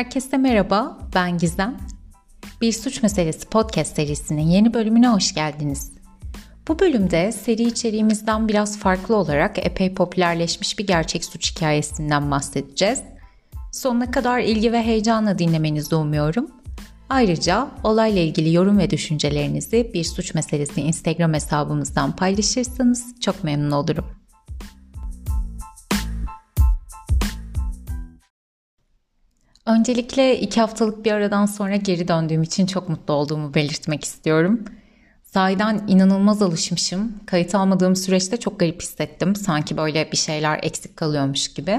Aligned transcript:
Herkese 0.00 0.36
merhaba, 0.36 0.98
ben 1.14 1.38
Gizem. 1.38 1.76
Bir 2.60 2.72
Suç 2.72 3.02
Meselesi 3.02 3.48
podcast 3.48 3.96
serisinin 3.96 4.46
yeni 4.46 4.74
bölümüne 4.74 5.08
hoş 5.08 5.34
geldiniz. 5.34 5.92
Bu 6.68 6.78
bölümde 6.78 7.32
seri 7.32 7.62
içeriğimizden 7.62 8.48
biraz 8.48 8.78
farklı 8.78 9.16
olarak 9.16 9.66
epey 9.66 9.94
popülerleşmiş 9.94 10.78
bir 10.78 10.86
gerçek 10.86 11.24
suç 11.24 11.54
hikayesinden 11.54 12.30
bahsedeceğiz. 12.30 13.02
Sonuna 13.72 14.10
kadar 14.10 14.40
ilgi 14.40 14.72
ve 14.72 14.82
heyecanla 14.82 15.38
dinlemenizi 15.38 15.94
umuyorum. 15.94 16.50
Ayrıca 17.08 17.68
olayla 17.84 18.22
ilgili 18.22 18.52
yorum 18.52 18.78
ve 18.78 18.90
düşüncelerinizi 18.90 19.90
Bir 19.94 20.04
Suç 20.04 20.34
Meselesi 20.34 20.80
Instagram 20.80 21.34
hesabımızdan 21.34 22.16
paylaşırsanız 22.16 23.20
çok 23.20 23.44
memnun 23.44 23.70
olurum. 23.70 24.19
Öncelikle 29.70 30.40
iki 30.40 30.60
haftalık 30.60 31.04
bir 31.04 31.12
aradan 31.12 31.46
sonra 31.46 31.76
geri 31.76 32.08
döndüğüm 32.08 32.42
için 32.42 32.66
çok 32.66 32.88
mutlu 32.88 33.14
olduğumu 33.14 33.54
belirtmek 33.54 34.04
istiyorum. 34.04 34.64
Sahiden 35.22 35.84
inanılmaz 35.88 36.42
alışmışım. 36.42 37.12
Kayıt 37.26 37.54
almadığım 37.54 37.96
süreçte 37.96 38.36
çok 38.36 38.60
garip 38.60 38.82
hissettim. 38.82 39.36
Sanki 39.36 39.76
böyle 39.76 40.12
bir 40.12 40.16
şeyler 40.16 40.60
eksik 40.62 40.96
kalıyormuş 40.96 41.54
gibi. 41.54 41.70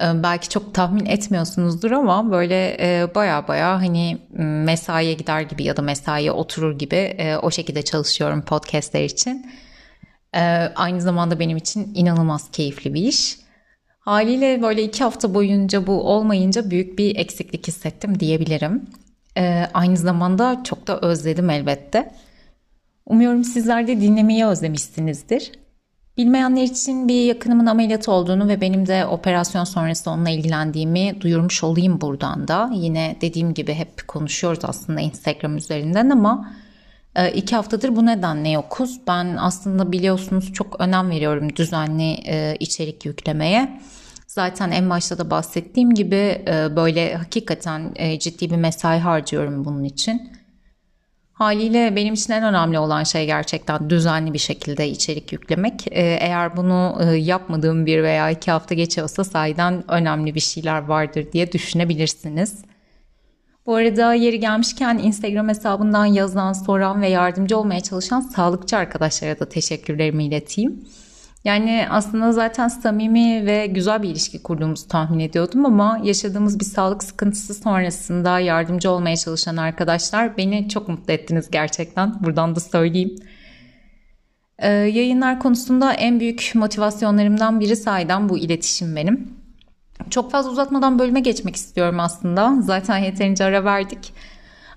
Ee, 0.00 0.22
belki 0.22 0.48
çok 0.48 0.74
tahmin 0.74 1.06
etmiyorsunuzdur 1.06 1.90
ama 1.90 2.30
böyle 2.30 2.76
e, 2.80 3.14
baya 3.14 3.48
baya 3.48 3.72
hani 3.72 4.18
mesaiye 4.64 5.14
gider 5.14 5.40
gibi 5.40 5.64
ya 5.64 5.76
da 5.76 5.82
mesaiye 5.82 6.32
oturur 6.32 6.78
gibi 6.78 6.96
e, 6.96 7.36
o 7.36 7.50
şekilde 7.50 7.82
çalışıyorum 7.82 8.42
podcastler 8.42 9.04
için. 9.04 9.50
E, 10.34 10.40
aynı 10.76 11.00
zamanda 11.00 11.40
benim 11.40 11.56
için 11.56 11.94
inanılmaz 11.94 12.50
keyifli 12.50 12.94
bir 12.94 13.02
iş. 13.02 13.47
Haliyle 14.08 14.62
böyle 14.62 14.82
iki 14.82 15.04
hafta 15.04 15.34
boyunca 15.34 15.86
bu 15.86 16.02
olmayınca 16.02 16.70
büyük 16.70 16.98
bir 16.98 17.16
eksiklik 17.16 17.68
hissettim 17.68 18.20
diyebilirim. 18.20 18.82
Ee, 19.36 19.66
aynı 19.74 19.96
zamanda 19.96 20.60
çok 20.64 20.86
da 20.86 21.00
özledim 21.00 21.50
elbette. 21.50 22.12
Umuyorum 23.06 23.44
sizler 23.44 23.86
de 23.86 24.00
dinlemeyi 24.00 24.46
özlemişsinizdir. 24.46 25.52
Bilmeyenler 26.16 26.62
için 26.62 27.08
bir 27.08 27.24
yakınımın 27.24 27.66
ameliyat 27.66 28.08
olduğunu 28.08 28.48
ve 28.48 28.60
benim 28.60 28.86
de 28.86 29.06
operasyon 29.06 29.64
sonrası 29.64 30.10
onunla 30.10 30.30
ilgilendiğimi 30.30 31.20
duyurmuş 31.20 31.64
olayım 31.64 32.00
buradan 32.00 32.48
da. 32.48 32.70
Yine 32.74 33.16
dediğim 33.20 33.54
gibi 33.54 33.74
hep 33.74 34.08
konuşuyoruz 34.08 34.64
aslında 34.64 35.00
Instagram 35.00 35.56
üzerinden 35.56 36.10
ama 36.10 36.52
e, 37.16 37.32
iki 37.32 37.56
haftadır 37.56 37.96
bu 37.96 38.06
nedenle 38.06 38.48
yokuz. 38.48 39.00
Ben 39.06 39.36
aslında 39.36 39.92
biliyorsunuz 39.92 40.52
çok 40.52 40.80
önem 40.80 41.10
veriyorum 41.10 41.56
düzenli 41.56 42.12
e, 42.26 42.56
içerik 42.60 43.06
yüklemeye. 43.06 43.80
Zaten 44.28 44.70
en 44.70 44.90
başta 44.90 45.18
da 45.18 45.30
bahsettiğim 45.30 45.94
gibi 45.94 46.44
e, 46.48 46.76
böyle 46.76 47.14
hakikaten 47.14 47.92
e, 47.96 48.18
ciddi 48.18 48.50
bir 48.50 48.56
mesai 48.56 48.98
harcıyorum 48.98 49.64
bunun 49.64 49.84
için. 49.84 50.32
Haliyle 51.32 51.96
benim 51.96 52.14
için 52.14 52.32
en 52.32 52.44
önemli 52.44 52.78
olan 52.78 53.02
şey 53.02 53.26
gerçekten 53.26 53.90
düzenli 53.90 54.32
bir 54.32 54.38
şekilde 54.38 54.88
içerik 54.88 55.32
yüklemek. 55.32 55.86
E, 55.86 56.02
eğer 56.20 56.56
bunu 56.56 57.04
yapmadığım 57.14 57.86
bir 57.86 58.02
veya 58.02 58.30
iki 58.30 58.50
hafta 58.50 58.74
geçiyorsa 58.74 59.24
sahiden 59.24 59.90
önemli 59.90 60.34
bir 60.34 60.40
şeyler 60.40 60.82
vardır 60.82 61.26
diye 61.32 61.52
düşünebilirsiniz. 61.52 62.64
Bu 63.66 63.74
arada 63.74 64.14
yeri 64.14 64.40
gelmişken 64.40 64.98
Instagram 64.98 65.48
hesabından 65.48 66.06
yazan, 66.06 66.52
soran 66.52 67.02
ve 67.02 67.08
yardımcı 67.08 67.58
olmaya 67.58 67.80
çalışan 67.80 68.20
sağlıkçı 68.20 68.76
arkadaşlara 68.76 69.40
da 69.40 69.48
teşekkürlerimi 69.48 70.24
ileteyim. 70.24 70.84
Yani 71.44 71.86
aslında 71.90 72.32
zaten 72.32 72.68
samimi 72.68 73.46
ve 73.46 73.66
güzel 73.66 74.02
bir 74.02 74.08
ilişki 74.08 74.42
kurduğumuzu 74.42 74.88
tahmin 74.88 75.18
ediyordum 75.18 75.66
ama 75.66 76.00
yaşadığımız 76.04 76.60
bir 76.60 76.64
sağlık 76.64 77.04
sıkıntısı 77.04 77.54
sonrasında 77.54 78.40
yardımcı 78.40 78.90
olmaya 78.90 79.16
çalışan 79.16 79.56
arkadaşlar 79.56 80.36
beni 80.36 80.68
çok 80.68 80.88
mutlu 80.88 81.12
ettiniz 81.12 81.50
gerçekten. 81.50 82.24
Buradan 82.24 82.56
da 82.56 82.60
söyleyeyim. 82.60 83.16
Ee, 84.58 84.68
yayınlar 84.68 85.40
konusunda 85.40 85.92
en 85.92 86.20
büyük 86.20 86.52
motivasyonlarımdan 86.54 87.60
biri 87.60 87.76
sayeden 87.76 88.28
bu 88.28 88.38
iletişim 88.38 88.96
benim. 88.96 89.30
Çok 90.10 90.30
fazla 90.30 90.50
uzatmadan 90.50 90.98
bölüme 90.98 91.20
geçmek 91.20 91.56
istiyorum 91.56 92.00
aslında. 92.00 92.62
Zaten 92.62 92.98
yeterince 92.98 93.44
ara 93.44 93.64
verdik. 93.64 94.12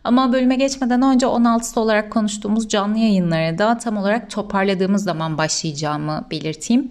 Ama 0.03 0.33
bölüme 0.33 0.55
geçmeden 0.55 1.01
önce 1.01 1.25
16'sı 1.25 1.79
olarak 1.79 2.11
konuştuğumuz 2.11 2.69
canlı 2.69 2.97
yayınlara 2.97 3.57
da 3.57 3.77
tam 3.77 3.97
olarak 3.97 4.29
toparladığımız 4.29 5.03
zaman 5.03 5.37
başlayacağımı 5.37 6.27
belirteyim. 6.31 6.89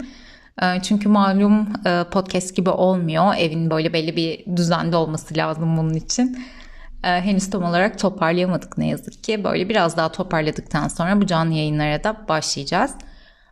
Ee, 0.62 0.82
çünkü 0.82 1.08
malum 1.08 1.68
e, 1.86 2.04
podcast 2.10 2.56
gibi 2.56 2.70
olmuyor. 2.70 3.34
Evin 3.38 3.70
böyle 3.70 3.92
belli 3.92 4.16
bir 4.16 4.56
düzende 4.56 4.96
olması 4.96 5.36
lazım 5.36 5.76
bunun 5.76 5.94
için. 5.94 6.38
Ee, 7.04 7.08
henüz 7.08 7.50
tam 7.50 7.64
olarak 7.64 7.98
toparlayamadık 7.98 8.78
ne 8.78 8.88
yazık 8.88 9.24
ki. 9.24 9.44
Böyle 9.44 9.68
biraz 9.68 9.96
daha 9.96 10.12
toparladıktan 10.12 10.88
sonra 10.88 11.20
bu 11.20 11.26
canlı 11.26 11.54
yayınlara 11.54 12.04
da 12.04 12.16
başlayacağız. 12.28 12.94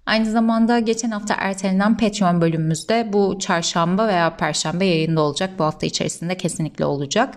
Aynı 0.06 0.30
zamanda 0.30 0.78
geçen 0.78 1.10
hafta 1.10 1.34
ertelenen 1.38 1.96
Patreon 1.96 2.40
bölümümüzde 2.40 3.12
bu 3.12 3.38
çarşamba 3.38 4.08
veya 4.08 4.36
perşembe 4.36 4.84
yayında 4.84 5.20
olacak. 5.20 5.50
Bu 5.58 5.64
hafta 5.64 5.86
içerisinde 5.86 6.36
kesinlikle 6.36 6.84
olacak. 6.84 7.34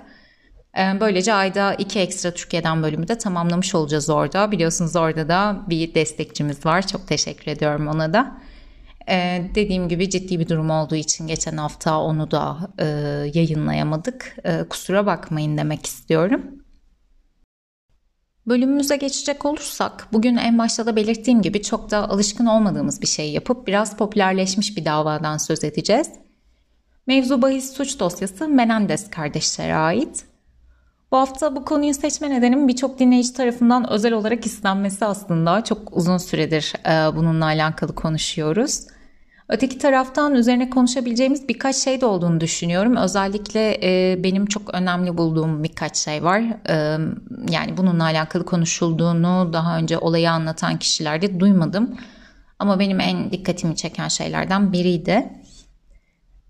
Ee, 0.77 0.99
böylece 0.99 1.33
ayda 1.33 1.73
iki 1.73 1.99
ekstra 1.99 2.31
Türkiye'den 2.31 2.83
bölümü 2.83 3.07
de 3.07 3.17
tamamlamış 3.17 3.75
olacağız 3.75 4.09
orada. 4.09 4.51
Biliyorsunuz 4.51 4.95
orada 4.95 5.27
da 5.27 5.61
bir 5.69 5.93
destekçimiz 5.93 6.65
var. 6.65 6.87
Çok 6.87 7.07
teşekkür 7.07 7.51
ediyorum 7.51 7.87
ona 7.87 8.13
da. 8.13 8.41
Ee, 9.09 9.49
dediğim 9.55 9.89
gibi 9.89 10.09
ciddi 10.09 10.39
bir 10.39 10.49
durum 10.49 10.69
olduğu 10.69 10.95
için 10.95 11.27
geçen 11.27 11.57
hafta 11.57 11.99
onu 11.99 12.31
da 12.31 12.57
e, 12.79 12.85
yayınlayamadık. 13.33 14.35
E, 14.43 14.63
kusura 14.69 15.05
bakmayın 15.05 15.57
demek 15.57 15.85
istiyorum. 15.85 16.41
Bölümümüze 18.47 18.97
geçecek 18.97 19.45
olursak 19.45 20.07
bugün 20.13 20.37
en 20.37 20.57
başta 20.57 20.85
da 20.85 20.95
belirttiğim 20.95 21.41
gibi 21.41 21.61
çok 21.61 21.91
da 21.91 22.09
alışkın 22.09 22.45
olmadığımız 22.45 23.01
bir 23.01 23.07
şey 23.07 23.31
yapıp 23.31 23.67
biraz 23.67 23.97
popülerleşmiş 23.97 24.77
bir 24.77 24.85
davadan 24.85 25.37
söz 25.37 25.63
edeceğiz. 25.63 26.09
Mevzu 27.07 27.41
bahis 27.41 27.73
suç 27.73 27.99
dosyası 27.99 28.47
Menendez 28.47 29.09
kardeşlere 29.09 29.75
ait. 29.75 30.30
Bu 31.11 31.17
hafta 31.17 31.55
bu 31.55 31.65
konuyu 31.65 31.93
seçme 31.93 32.29
nedenim 32.29 32.67
birçok 32.67 32.99
dinleyici 32.99 33.33
tarafından 33.33 33.89
özel 33.89 34.13
olarak 34.13 34.45
istenmesi 34.45 35.05
aslında. 35.05 35.63
Çok 35.63 35.97
uzun 35.97 36.17
süredir 36.17 36.73
e, 36.85 37.15
bununla 37.15 37.45
alakalı 37.45 37.95
konuşuyoruz. 37.95 38.87
Öteki 39.49 39.77
taraftan 39.77 40.35
üzerine 40.35 40.69
konuşabileceğimiz 40.69 41.47
birkaç 41.47 41.75
şey 41.75 42.01
de 42.01 42.05
olduğunu 42.05 42.41
düşünüyorum. 42.41 42.95
Özellikle 42.95 43.79
e, 43.83 44.23
benim 44.23 44.45
çok 44.45 44.73
önemli 44.73 45.17
bulduğum 45.17 45.63
birkaç 45.63 45.97
şey 45.97 46.23
var. 46.23 46.41
E, 46.69 46.75
yani 47.49 47.77
bununla 47.77 48.03
alakalı 48.03 48.45
konuşulduğunu 48.45 49.49
daha 49.53 49.77
önce 49.77 49.97
olayı 49.97 50.31
anlatan 50.31 50.79
kişilerde 50.79 51.39
duymadım. 51.39 51.95
Ama 52.59 52.79
benim 52.79 52.99
en 52.99 53.31
dikkatimi 53.31 53.75
çeken 53.75 54.07
şeylerden 54.07 54.73
biriydi. 54.73 55.29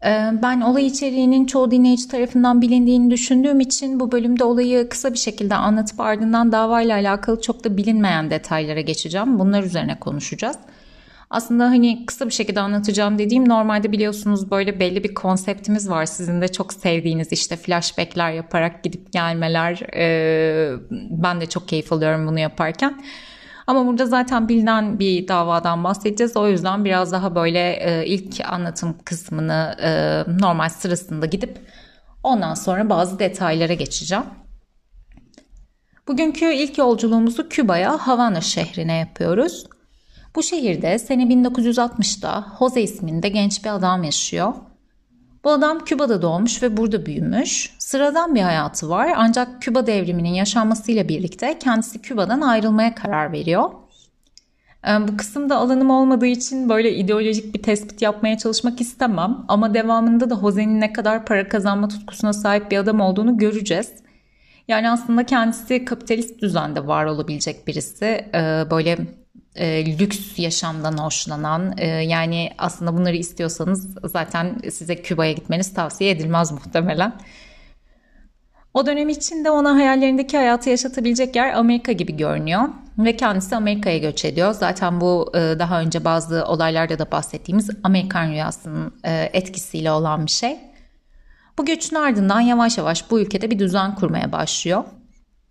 Ee, 0.06 0.32
ben 0.42 0.62
olay 0.62 0.86
içeriğinin 0.86 1.46
çoğu 1.46 1.72
dinleyici 1.72 2.08
tarafından 2.08 2.62
bilindiğini 2.62 3.12
düşündüğüm 3.12 3.60
için 3.60 4.00
bu 4.00 4.12
bölümde 4.12 4.44
olayı 4.44 4.90
kısa 4.90 5.14
bir 5.14 5.18
şekilde 5.18 5.56
anlatıp 5.56 6.00
ardından 6.00 6.52
davayla 6.52 6.96
alakalı 6.96 7.42
çok 7.42 7.64
da 7.64 7.78
bilinmeyen 7.78 8.30
detaylara 8.30 8.82
geçeceğim. 8.82 9.40
Bunlar 9.40 9.64
üzerine 9.64 10.00
konuşacağız. 10.00 10.58
Aslında 11.30 11.66
hani 11.66 12.06
kısa 12.06 12.26
bir 12.26 12.32
şekilde 12.32 12.60
anlatacağım 12.60 13.18
dediğim 13.18 13.50
normalde 13.50 13.92
biliyorsunuz 13.92 14.52
böyle 14.52 14.80
belli 14.80 15.04
bir 15.04 15.14
konseptimiz 15.14 15.90
var. 15.90 16.06
Sizin 16.06 16.42
de 16.42 16.48
çok 16.48 16.74
sevdiğiniz 16.74 17.32
işte 17.32 17.56
flashbackler 17.56 18.32
yaparak 18.32 18.84
gidip 18.84 19.14
gelmeler. 19.14 19.80
Ee, 19.96 20.74
ben 21.10 21.42
de 21.42 21.46
çok 21.46 21.68
keyif 21.68 21.94
alıyorum 21.94 22.28
bunu 22.28 22.40
yaparken. 22.40 23.02
Ama 23.68 23.88
burada 23.88 24.06
zaten 24.06 24.50
bilinen 24.50 25.00
bir 25.00 25.28
davadan 25.28 25.84
bahsedeceğiz. 25.84 26.38
O 26.38 26.48
yüzden 26.48 26.86
biraz 26.86 27.12
daha 27.12 27.36
böyle 27.36 27.74
e, 27.74 28.06
ilk 28.06 28.42
anlatım 28.50 28.98
kısmını 29.06 29.76
e, 29.82 29.92
normal 30.42 30.70
sırasında 30.70 31.26
gidip 31.26 31.60
ondan 32.24 32.54
sonra 32.54 32.90
bazı 32.90 33.20
detaylara 33.20 33.74
geçeceğim. 33.74 34.26
Bugünkü 36.08 36.54
ilk 36.54 36.78
yolculuğumuzu 36.78 37.50
Küba'ya, 37.50 37.98
Havana 37.98 38.42
şehrine 38.42 38.98
yapıyoruz. 38.98 39.66
Bu 40.36 40.44
şehirde 40.44 41.00
sene 41.00 41.24
1960'da 41.24 42.46
Jose 42.60 42.82
isminde 42.82 43.30
genç 43.30 43.66
bir 43.66 43.70
adam 43.70 44.04
yaşıyor. 44.04 44.54
Bu 45.44 45.52
adam 45.52 45.86
Küba'da 45.86 46.22
doğmuş 46.22 46.64
ve 46.64 46.78
burada 46.78 47.06
büyümüş. 47.06 47.76
Sıradan 47.80 48.36
bir 48.36 48.42
hayatı 48.42 48.90
var 48.90 49.14
ancak 49.16 49.62
Küba 49.62 49.88
devriminin 49.88 50.30
yaşanmasıyla 50.30 51.08
birlikte 51.08 51.60
kendisi 51.60 52.02
Küba'dan 52.02 52.42
ayrılmaya 52.42 52.96
karar 52.96 53.32
veriyor. 53.32 53.72
Ee, 54.88 55.08
bu 55.08 55.18
kısımda 55.18 55.58
alanım 55.58 55.90
olmadığı 55.90 56.26
için 56.26 56.70
böyle 56.70 56.96
ideolojik 56.96 57.56
bir 57.56 57.64
tespit 57.64 58.02
yapmaya 58.02 58.38
çalışmak 58.38 58.82
istemem. 58.82 59.38
Ama 59.48 59.74
devamında 59.74 60.30
da 60.30 60.36
Jose'nin 60.36 60.82
ne 60.82 60.94
kadar 60.94 61.26
para 61.26 61.48
kazanma 61.48 61.88
tutkusuna 61.88 62.34
sahip 62.34 62.72
bir 62.72 62.78
adam 62.78 63.02
olduğunu 63.02 63.38
göreceğiz. 63.38 63.94
Yani 64.68 64.90
aslında 64.90 65.26
kendisi 65.26 65.86
kapitalist 65.86 66.42
düzende 66.42 66.88
var 66.88 67.06
olabilecek 67.06 67.68
birisi. 67.68 68.06
Ee, 68.06 68.66
böyle 68.72 68.98
e, 69.56 69.98
lüks 70.00 70.40
yaşamdan 70.40 70.98
hoşlanan 70.98 71.74
e, 71.78 71.88
yani 71.88 72.52
aslında 72.58 72.94
bunları 72.94 73.16
istiyorsanız 73.16 73.98
zaten 74.04 74.58
size 74.72 74.96
Küba'ya 74.96 75.32
gitmeniz 75.32 75.74
tavsiye 75.74 76.12
edilmez 76.12 76.52
muhtemelen. 76.52 77.14
O 78.74 78.86
dönem 78.86 79.10
içinde 79.10 79.52
ona 79.52 79.76
hayallerindeki 79.76 80.38
hayatı 80.38 80.70
yaşatabilecek 80.70 81.36
yer 81.36 81.54
Amerika 81.54 81.92
gibi 81.92 82.18
görünüyor 82.18 82.62
ve 82.98 83.18
kendisi 83.18 83.56
Amerika'ya 83.56 83.98
göç 83.98 84.26
ediyor. 84.26 84.54
Zaten 84.54 85.02
bu 85.02 85.32
e, 85.36 85.40
daha 85.40 85.82
önce 85.82 86.06
bazı 86.06 86.46
olaylarda 86.46 87.00
da 87.00 87.12
bahsettiğimiz 87.12 87.70
Amerikan 87.84 88.30
rüyasının 88.30 88.94
e, 89.04 89.30
etkisiyle 89.34 89.92
olan 89.92 90.26
bir 90.26 90.32
şey. 90.32 90.60
Bu 91.58 91.66
göçün 91.66 91.96
ardından 91.96 92.42
yavaş 92.42 92.78
yavaş 92.78 93.12
bu 93.12 93.20
ülkede 93.20 93.52
bir 93.52 93.60
düzen 93.60 93.96
kurmaya 93.96 94.32
başlıyor. 94.32 94.84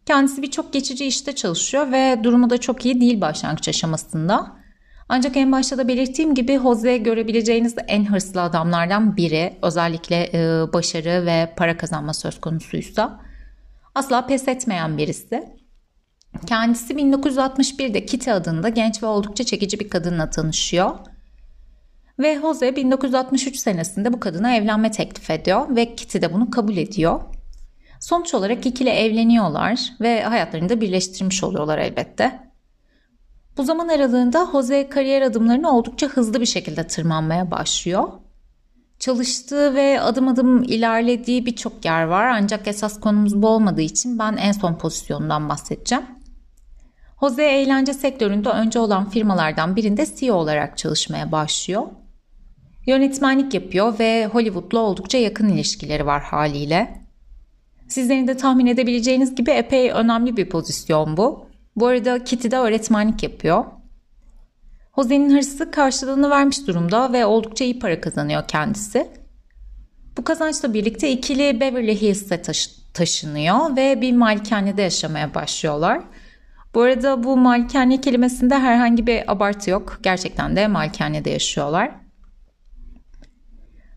Kendisi 0.07 0.43
birçok 0.43 0.73
geçici 0.73 1.07
işte 1.07 1.35
çalışıyor 1.35 1.93
ve 1.93 2.21
durumu 2.25 2.51
da 2.51 2.59
çok 2.59 2.87
iyi 2.87 3.01
değil 3.01 3.21
başlangıç 3.21 3.69
aşamasında. 3.69 4.61
Ancak 5.09 5.37
en 5.37 5.53
başta 5.53 5.79
da 5.79 5.89
belirttiğim 5.89 6.35
gibi 6.35 6.61
Jose 6.63 6.99
görebileceğiniz 6.99 7.75
en 7.89 8.05
hırslı 8.05 8.43
adamlardan 8.43 9.17
biri. 9.17 9.59
Özellikle 9.63 10.31
e, 10.35 10.73
başarı 10.73 11.27
ve 11.27 11.53
para 11.57 11.77
kazanma 11.77 12.15
söz 12.15 12.41
konusuysa. 12.41 13.21
Asla 13.95 14.27
pes 14.27 14.49
etmeyen 14.49 14.99
birisi. 14.99 15.45
Kendisi 16.47 16.95
1961'de 16.95 18.07
Kitty 18.07 18.31
adında 18.31 18.69
genç 18.69 19.03
ve 19.03 19.07
oldukça 19.07 19.45
çekici 19.45 19.81
bir 19.81 19.89
kadınla 19.89 20.31
tanışıyor. 20.31 20.91
Ve 22.19 22.39
Jose 22.41 22.77
1963 22.77 23.57
senesinde 23.57 24.13
bu 24.13 24.21
kadına 24.21 24.57
evlenme 24.57 24.91
teklif 24.91 25.31
ediyor 25.31 25.77
ve 25.77 25.95
Kitty 25.95 26.19
de 26.19 26.33
bunu 26.33 26.51
kabul 26.51 26.77
ediyor. 26.77 27.21
Sonuç 28.01 28.35
olarak 28.35 28.67
ikili 28.67 28.89
evleniyorlar 28.89 29.81
ve 30.01 30.23
hayatlarını 30.23 30.69
da 30.69 30.81
birleştirmiş 30.81 31.45
oluyorlar 31.45 31.79
elbette. 31.79 32.51
Bu 33.57 33.65
zaman 33.65 33.89
aralığında 33.89 34.49
Jose 34.53 34.89
kariyer 34.89 35.23
adımlarını 35.23 35.77
oldukça 35.77 36.07
hızlı 36.07 36.41
bir 36.41 36.47
şekilde 36.47 36.87
tırmanmaya 36.87 37.51
başlıyor. 37.51 38.09
Çalıştığı 38.99 39.75
ve 39.75 40.01
adım 40.01 40.29
adım 40.29 40.63
ilerlediği 40.63 41.47
birçok 41.47 41.85
yer 41.85 42.05
var 42.05 42.27
ancak 42.27 42.69
esas 42.69 43.01
konumuz 43.01 43.43
bu 43.43 43.49
olmadığı 43.49 43.81
için 43.81 44.19
ben 44.19 44.37
en 44.37 44.53
son 44.53 44.75
pozisyonundan 44.75 45.49
bahsedeceğim. 45.49 46.05
Jose 47.21 47.45
eğlence 47.45 47.95
sektöründe 47.95 48.49
önce 48.49 48.79
olan 48.79 49.11
firmalardan 49.11 49.77
birinde 49.77 50.07
CEO 50.17 50.35
olarak 50.35 50.79
çalışmaya 50.79 51.33
başlıyor. 51.33 51.83
Yönetmenlik 52.87 53.55
yapıyor 53.55 53.99
ve 53.99 54.27
Hollywood'la 54.27 54.79
oldukça 54.79 55.19
yakın 55.19 55.49
ilişkileri 55.49 56.07
var 56.07 56.23
haliyle. 56.23 57.00
Sizlerin 57.91 58.29
de 58.29 58.37
tahmin 58.37 58.67
edebileceğiniz 58.67 59.35
gibi 59.35 59.51
epey 59.51 59.91
önemli 59.91 60.37
bir 60.37 60.49
pozisyon 60.49 61.17
bu. 61.17 61.47
Bu 61.77 61.87
arada 61.87 62.25
Kitty 62.25 62.51
de 62.51 62.57
öğretmenlik 62.57 63.23
yapıyor. 63.23 63.65
Jose'nin 64.97 65.37
hırsı 65.37 65.71
karşılığını 65.71 66.31
vermiş 66.31 66.67
durumda 66.67 67.13
ve 67.13 67.27
oldukça 67.27 67.65
iyi 67.65 67.79
para 67.79 68.01
kazanıyor 68.01 68.49
kendisi. 68.49 69.09
Bu 70.17 70.25
kazançla 70.25 70.75
birlikte 70.75 71.11
ikili 71.11 71.61
Beverly 71.61 72.01
Hills'e 72.01 72.43
taş- 72.43 72.93
taşınıyor 72.95 73.77
ve 73.77 74.01
bir 74.01 74.13
malikanede 74.13 74.83
yaşamaya 74.83 75.35
başlıyorlar. 75.35 76.03
Bu 76.75 76.81
arada 76.81 77.23
bu 77.23 77.37
malikane 77.37 78.01
kelimesinde 78.01 78.59
herhangi 78.59 79.07
bir 79.07 79.33
abartı 79.33 79.71
yok. 79.71 79.99
Gerçekten 80.03 80.57
de 80.57 80.69
malikanede 80.69 81.31
yaşıyorlar. 81.31 81.91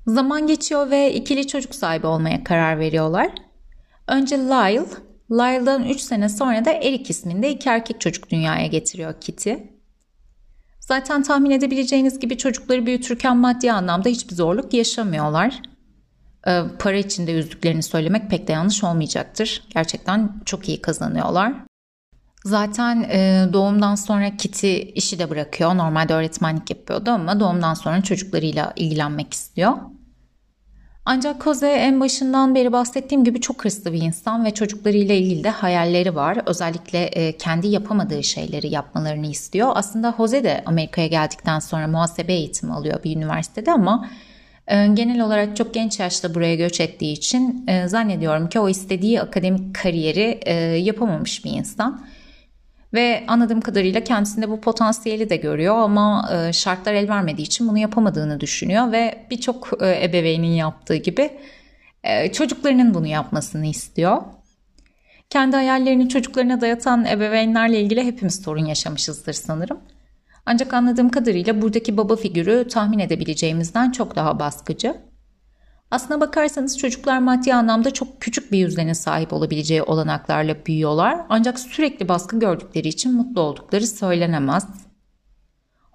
Zaman 0.08 0.48
geçiyor 0.48 0.90
ve 0.90 1.14
ikili 1.14 1.48
çocuk 1.48 1.76
sahibi 1.76 2.08
olmaya 2.08 2.44
karar 2.44 2.80
veriyorlar. 2.80 3.30
Önce 4.08 4.38
Lyle, 4.38 4.86
Lyle'dan 5.32 5.84
3 5.84 6.02
sene 6.02 6.30
sonra 6.30 6.66
da 6.66 6.72
Eric 6.72 7.10
isminde 7.10 7.52
iki 7.52 7.70
erkek 7.70 8.02
çocuk 8.02 8.30
dünyaya 8.30 8.68
getiriyor 8.68 9.22
Kitty. 9.22 9.54
Zaten 10.80 11.24
tahmin 11.24 11.52
edebileceğiniz 11.52 12.20
gibi 12.20 12.38
çocukları 12.38 12.86
büyütürken 12.86 13.38
maddi 13.38 13.72
anlamda 13.72 14.10
hiçbir 14.10 14.36
zorluk 14.36 14.74
yaşamıyorlar. 14.74 15.62
Ee, 16.48 16.62
para 16.80 16.98
içinde 16.98 17.32
yüzdüklerini 17.32 17.84
söylemek 17.84 18.30
pek 18.30 18.48
de 18.48 18.52
yanlış 18.52 18.84
olmayacaktır. 18.84 19.64
Gerçekten 19.70 20.42
çok 20.46 20.70
iyi 20.70 20.82
kazanıyorlar. 20.82 21.54
Zaten 22.46 23.04
e, 23.04 23.48
doğumdan 23.54 23.96
sonra 23.96 24.38
Kitty 24.38 24.78
işi 24.96 25.20
de 25.20 25.30
bırakıyor. 25.30 25.76
Normalde 25.76 26.14
öğretmenlik 26.14 26.70
yapıyordu 26.70 27.10
ama 27.10 27.40
doğumdan 27.40 27.74
sonra 27.74 28.02
çocuklarıyla 28.02 28.74
ilgilenmek 28.76 29.34
istiyor. 29.34 29.74
Ancak 31.06 31.44
Jose 31.44 31.68
en 31.68 32.00
başından 32.00 32.56
beri 32.56 32.72
bahsettiğim 32.72 33.24
gibi 33.24 33.42
çok 33.42 33.66
hırslı 33.66 33.94
bir 33.94 34.02
insan 34.02 34.46
ve 34.46 34.52
çocuklarıyla 34.52 35.16
ilgili 35.16 35.44
de 35.44 35.50
hayalleri 35.50 36.16
var. 36.16 36.38
Özellikle 36.46 37.04
e, 37.04 37.38
kendi 37.38 37.68
yapamadığı 37.68 38.24
şeyleri 38.24 38.68
yapmalarını 38.68 39.28
istiyor. 39.28 39.72
Aslında 39.76 40.14
Jose 40.18 40.44
de 40.44 40.64
Amerika'ya 40.66 41.08
geldikten 41.08 41.60
sonra 41.60 41.88
muhasebe 41.88 42.34
eğitimi 42.34 42.74
alıyor 42.74 43.04
bir 43.04 43.16
üniversitede 43.16 43.72
ama 43.72 44.10
e, 44.68 44.88
genel 44.88 45.22
olarak 45.22 45.58
çok 45.58 45.74
genç 45.74 46.00
yaşta 46.00 46.36
buraya 46.36 46.56
göç 46.56 46.80
ettiği 46.80 47.14
için 47.14 47.66
e, 47.68 47.88
zannediyorum 47.88 48.50
ki 48.50 48.60
o 48.60 48.70
istediği 48.70 49.22
akademik 49.22 49.76
kariyeri 49.76 50.40
yapamamış 50.84 51.46
bir 51.46 51.52
insan. 51.52 52.02
Ve 52.94 53.24
anladığım 53.28 53.62
kadarıyla 53.62 54.04
kendisinde 54.04 54.50
bu 54.50 54.62
potansiyeli 54.62 55.30
de 55.30 55.36
görüyor 55.36 55.76
ama 55.76 56.30
e, 56.34 56.54
şartlar 56.54 56.94
el 56.94 57.10
vermediği 57.10 57.46
için 57.46 57.68
bunu 57.68 57.78
yapamadığını 57.78 58.40
düşünüyor 58.40 58.92
ve 58.92 59.26
birçok 59.32 59.84
e, 59.84 60.06
ebeveynin 60.06 60.48
yaptığı 60.48 60.96
gibi 60.96 61.32
e, 62.04 62.32
çocuklarının 62.32 62.94
bunu 62.94 63.08
yapmasını 63.08 63.66
istiyor. 63.66 64.22
Kendi 65.30 65.56
hayallerini 65.56 66.10
çocuklarına 66.10 66.62
dayatan 66.62 67.06
ebeveynlerle 67.06 67.82
ilgili 67.82 68.04
hepimiz 68.04 68.42
sorun 68.42 68.66
yaşamışızdır 68.66 69.34
sanırım. 69.34 69.80
Ancak 70.46 70.74
anladığım 70.74 71.10
kadarıyla 71.10 71.62
buradaki 71.62 71.98
baba 71.98 72.16
figürü 72.16 72.68
tahmin 72.68 73.00
edebileceğimizden 73.00 73.92
çok 73.92 74.16
daha 74.16 74.40
baskıcı. 74.40 74.96
Aslına 75.94 76.22
bakarsanız 76.22 76.78
çocuklar 76.78 77.20
maddi 77.20 77.54
anlamda 77.54 77.92
çok 77.92 78.22
küçük 78.22 78.52
bir 78.52 78.58
yüzdenin 78.58 78.94
sahip 78.94 79.34
olabileceği 79.34 79.84
olanaklarla 79.84 80.66
büyüyorlar 80.66 81.20
ancak 81.30 81.60
sürekli 81.60 82.10
baskı 82.10 82.40
gördükleri 82.40 82.88
için 82.88 83.14
mutlu 83.14 83.42
oldukları 83.42 83.88
söylenemez. 83.88 84.68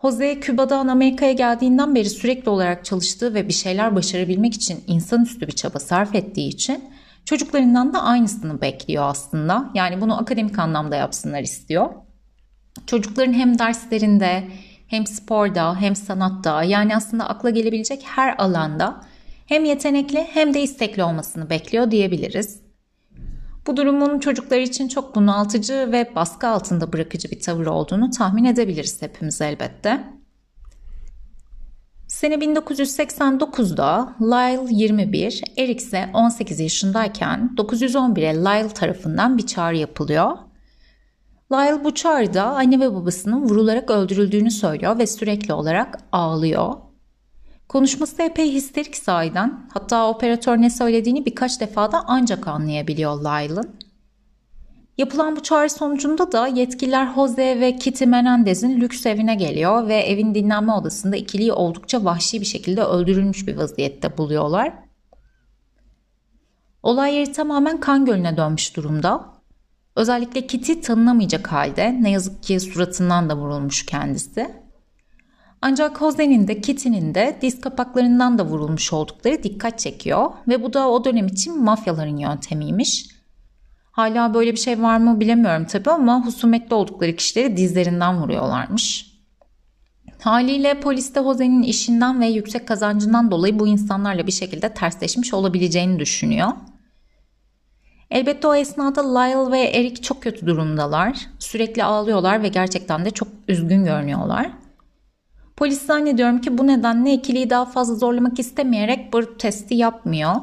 Jose 0.02 0.40
Küba'dan 0.40 0.88
Amerika'ya 0.88 1.32
geldiğinden 1.32 1.94
beri 1.94 2.10
sürekli 2.10 2.50
olarak 2.50 2.84
çalıştığı 2.84 3.34
ve 3.34 3.48
bir 3.48 3.52
şeyler 3.52 3.96
başarabilmek 3.96 4.54
için 4.54 4.84
insanüstü 4.86 5.46
bir 5.46 5.52
çaba 5.52 5.78
sarf 5.78 6.14
ettiği 6.14 6.48
için 6.48 6.84
çocuklarından 7.24 7.92
da 7.94 8.02
aynısını 8.02 8.60
bekliyor 8.60 9.04
aslında. 9.04 9.70
Yani 9.74 10.00
bunu 10.00 10.20
akademik 10.20 10.58
anlamda 10.58 10.96
yapsınlar 10.96 11.40
istiyor. 11.40 11.90
Çocukların 12.86 13.32
hem 13.32 13.58
derslerinde 13.58 14.48
hem 14.86 15.06
sporda 15.06 15.80
hem 15.80 15.96
sanatta 15.96 16.62
yani 16.62 16.96
aslında 16.96 17.28
akla 17.28 17.50
gelebilecek 17.50 18.02
her 18.06 18.34
alanda 18.38 19.00
hem 19.48 19.64
yetenekli 19.64 20.26
hem 20.32 20.54
de 20.54 20.62
istekli 20.62 21.04
olmasını 21.04 21.50
bekliyor 21.50 21.90
diyebiliriz. 21.90 22.60
Bu 23.66 23.76
durumun 23.76 24.18
çocuklar 24.18 24.58
için 24.58 24.88
çok 24.88 25.14
bunaltıcı 25.14 25.88
ve 25.92 26.12
baskı 26.14 26.48
altında 26.48 26.92
bırakıcı 26.92 27.30
bir 27.30 27.40
tavır 27.40 27.66
olduğunu 27.66 28.10
tahmin 28.10 28.44
edebiliriz 28.44 29.02
hepimiz 29.02 29.40
elbette. 29.40 30.04
Sene 32.08 32.34
1989'da 32.34 34.14
Lyle 34.20 34.74
21, 34.74 35.42
Eric 35.56 35.84
ise 35.84 36.10
18 36.14 36.60
yaşındayken 36.60 37.50
911'e 37.56 38.34
Lyle 38.34 38.68
tarafından 38.68 39.38
bir 39.38 39.46
çağrı 39.46 39.76
yapılıyor. 39.76 40.38
Lyle 41.52 41.84
bu 41.84 41.94
çağrıda 41.94 42.44
anne 42.44 42.80
ve 42.80 42.94
babasının 42.94 43.42
vurularak 43.42 43.90
öldürüldüğünü 43.90 44.50
söylüyor 44.50 44.98
ve 44.98 45.06
sürekli 45.06 45.54
olarak 45.54 45.98
ağlıyor. 46.12 46.87
Konuşması 47.68 48.22
epey 48.22 48.52
histerik 48.52 48.96
sahiden. 48.96 49.66
Hatta 49.74 50.08
operatör 50.08 50.56
ne 50.56 50.70
söylediğini 50.70 51.26
birkaç 51.26 51.60
defada 51.60 52.04
ancak 52.06 52.48
anlayabiliyor 52.48 53.20
Lyle'ın. 53.20 53.76
Yapılan 54.98 55.36
bu 55.36 55.42
çağrı 55.42 55.70
sonucunda 55.70 56.32
da 56.32 56.46
yetkililer 56.46 57.14
Jose 57.14 57.60
ve 57.60 57.76
Kitty 57.76 58.04
Menendez'in 58.04 58.80
lüks 58.80 59.06
evine 59.06 59.34
geliyor 59.34 59.88
ve 59.88 59.96
evin 59.96 60.34
dinlenme 60.34 60.72
odasında 60.72 61.16
ikiliyi 61.16 61.52
oldukça 61.52 62.04
vahşi 62.04 62.40
bir 62.40 62.46
şekilde 62.46 62.82
öldürülmüş 62.82 63.46
bir 63.46 63.56
vaziyette 63.56 64.18
buluyorlar. 64.18 64.72
Olay 66.82 67.14
yeri 67.14 67.32
tamamen 67.32 67.80
kan 67.80 68.04
gölüne 68.04 68.36
dönmüş 68.36 68.76
durumda. 68.76 69.34
Özellikle 69.96 70.46
Kitty 70.46 70.72
tanınamayacak 70.72 71.52
halde 71.52 72.02
ne 72.02 72.10
yazık 72.10 72.42
ki 72.42 72.60
suratından 72.60 73.30
da 73.30 73.36
vurulmuş 73.36 73.86
kendisi. 73.86 74.67
Ancak 75.62 75.98
Jose'nin 75.98 76.48
de 76.48 76.60
Kitty'nin 76.60 77.14
de 77.14 77.38
diz 77.42 77.60
kapaklarından 77.60 78.38
da 78.38 78.44
vurulmuş 78.44 78.92
oldukları 78.92 79.42
dikkat 79.42 79.78
çekiyor 79.78 80.30
ve 80.48 80.62
bu 80.62 80.72
da 80.72 80.90
o 80.90 81.04
dönem 81.04 81.26
için 81.26 81.64
mafyaların 81.64 82.16
yöntemiymiş. 82.16 83.06
Hala 83.90 84.34
böyle 84.34 84.52
bir 84.52 84.58
şey 84.58 84.82
var 84.82 84.98
mı 84.98 85.20
bilemiyorum 85.20 85.64
tabii 85.64 85.90
ama 85.90 86.26
husumetli 86.26 86.74
oldukları 86.74 87.16
kişileri 87.16 87.56
dizlerinden 87.56 88.22
vuruyorlarmış. 88.22 89.08
Haliyle 90.20 90.80
polis 90.80 91.14
de 91.14 91.22
Jose'nin 91.22 91.62
işinden 91.62 92.20
ve 92.20 92.26
yüksek 92.26 92.68
kazancından 92.68 93.30
dolayı 93.30 93.58
bu 93.58 93.68
insanlarla 93.68 94.26
bir 94.26 94.32
şekilde 94.32 94.74
tersleşmiş 94.74 95.34
olabileceğini 95.34 95.98
düşünüyor. 95.98 96.48
Elbette 98.10 98.48
o 98.48 98.54
esnada 98.54 99.18
Lyle 99.18 99.52
ve 99.52 99.60
Eric 99.60 100.02
çok 100.02 100.22
kötü 100.22 100.46
durumdalar. 100.46 101.18
Sürekli 101.38 101.84
ağlıyorlar 101.84 102.42
ve 102.42 102.48
gerçekten 102.48 103.04
de 103.04 103.10
çok 103.10 103.28
üzgün 103.48 103.84
görünüyorlar. 103.84 104.50
Polis 105.58 105.86
zannediyorum 105.86 106.40
ki 106.40 106.58
bu 106.58 106.66
nedenle 106.66 107.12
ikiliyi 107.12 107.50
daha 107.50 107.64
fazla 107.64 107.94
zorlamak 107.94 108.38
istemeyerek 108.38 109.12
barut 109.12 109.40
testi 109.40 109.74
yapmıyor. 109.74 110.34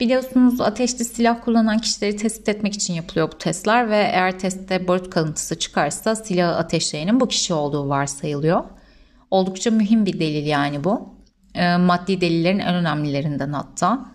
Biliyorsunuz 0.00 0.60
ateşli 0.60 1.04
silah 1.04 1.44
kullanan 1.44 1.78
kişileri 1.78 2.16
tespit 2.16 2.48
etmek 2.48 2.74
için 2.74 2.94
yapılıyor 2.94 3.32
bu 3.32 3.38
testler 3.38 3.90
ve 3.90 3.96
eğer 3.96 4.38
testte 4.38 4.88
barut 4.88 5.10
kalıntısı 5.10 5.58
çıkarsa 5.58 6.16
silahı 6.16 6.56
ateşleyenin 6.56 7.20
bu 7.20 7.28
kişi 7.28 7.54
olduğu 7.54 7.88
varsayılıyor. 7.88 8.64
Oldukça 9.30 9.70
mühim 9.70 10.06
bir 10.06 10.20
delil 10.20 10.46
yani 10.46 10.84
bu. 10.84 11.14
E, 11.54 11.76
maddi 11.76 12.20
delillerin 12.20 12.58
en 12.58 12.74
önemlilerinden 12.74 13.52
hatta. 13.52 14.06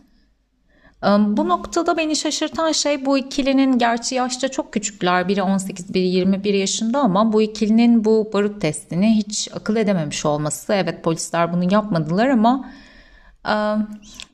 Bu 1.06 1.50
noktada 1.50 1.98
beni 1.98 2.16
şaşırtan 2.16 2.72
şey 2.72 3.06
bu 3.06 3.18
ikilinin 3.18 3.78
gerçi 3.78 4.16
yaşça 4.16 4.48
çok 4.48 4.74
küçükler. 4.74 5.28
Biri 5.28 5.44
18, 5.44 5.94
biri 5.94 6.08
21 6.08 6.54
yaşında 6.54 7.00
ama 7.00 7.34
bu 7.34 7.42
ikilinin 7.42 8.06
bu 8.06 8.30
barut 8.34 8.62
testini 8.62 9.16
hiç 9.16 9.50
akıl 9.54 9.76
edememiş 9.76 10.26
olması. 10.26 10.74
Evet 10.74 11.04
polisler 11.04 11.54
bunu 11.54 11.74
yapmadılar 11.74 12.28
ama 12.28 12.70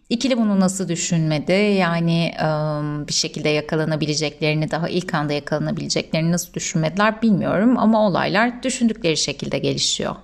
ikili 0.09 0.37
bunu 0.37 0.59
nasıl 0.59 0.87
düşünmedi? 0.87 1.51
Yani 1.51 2.33
bir 3.07 3.13
şekilde 3.13 3.49
yakalanabileceklerini, 3.49 4.71
daha 4.71 4.89
ilk 4.89 5.13
anda 5.13 5.33
yakalanabileceklerini 5.33 6.31
nasıl 6.31 6.53
düşünmediler 6.53 7.21
bilmiyorum 7.21 7.77
ama 7.77 8.07
olaylar 8.07 8.63
düşündükleri 8.63 9.17
şekilde 9.17 9.59
gelişiyor. 9.59 10.15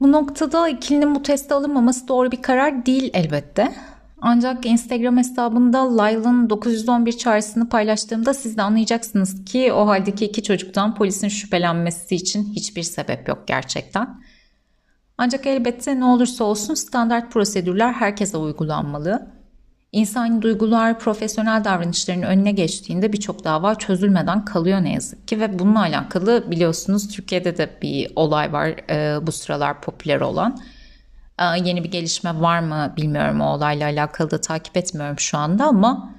Bu 0.00 0.12
noktada 0.12 0.68
ikilinin 0.68 1.14
bu 1.14 1.22
teste 1.22 1.54
alınmaması 1.54 2.08
doğru 2.08 2.32
bir 2.32 2.42
karar 2.42 2.86
değil 2.86 3.10
elbette. 3.14 3.74
Ancak 4.20 4.66
Instagram 4.66 5.16
hesabında 5.16 6.02
Lyle'ın 6.02 6.50
911 6.50 7.12
çağrısını 7.12 7.68
paylaştığımda 7.68 8.34
siz 8.34 8.56
de 8.56 8.62
anlayacaksınız 8.62 9.44
ki 9.44 9.72
o 9.72 9.86
haldeki 9.86 10.24
iki 10.24 10.42
çocuktan 10.42 10.94
polisin 10.94 11.28
şüphelenmesi 11.28 12.14
için 12.14 12.44
hiçbir 12.44 12.82
sebep 12.82 13.28
yok 13.28 13.44
gerçekten. 13.46 14.20
Ancak 15.18 15.46
elbette 15.46 16.00
ne 16.00 16.04
olursa 16.04 16.44
olsun 16.44 16.74
standart 16.74 17.32
prosedürler 17.32 17.92
herkese 17.92 18.36
uygulanmalı. 18.36 19.38
İnsani 19.92 20.42
duygular 20.42 20.98
profesyonel 20.98 21.64
davranışların 21.64 22.22
önüne 22.22 22.52
geçtiğinde 22.52 23.12
birçok 23.12 23.44
dava 23.44 23.74
çözülmeden 23.74 24.44
kalıyor 24.44 24.82
ne 24.82 24.92
yazık 24.92 25.28
ki 25.28 25.40
ve 25.40 25.58
bununla 25.58 25.80
alakalı 25.80 26.50
biliyorsunuz 26.50 27.08
Türkiye'de 27.08 27.56
de 27.56 27.70
bir 27.82 28.10
olay 28.16 28.52
var 28.52 28.68
e, 28.68 29.26
bu 29.26 29.32
sıralar 29.32 29.80
popüler 29.80 30.20
olan. 30.20 30.58
E, 31.38 31.44
yeni 31.64 31.84
bir 31.84 31.90
gelişme 31.90 32.40
var 32.40 32.60
mı 32.60 32.94
bilmiyorum 32.96 33.40
o 33.40 33.54
olayla 33.54 33.86
alakalı 33.86 34.30
da 34.30 34.40
takip 34.40 34.76
etmiyorum 34.76 35.18
şu 35.18 35.38
anda 35.38 35.64
ama 35.64 36.14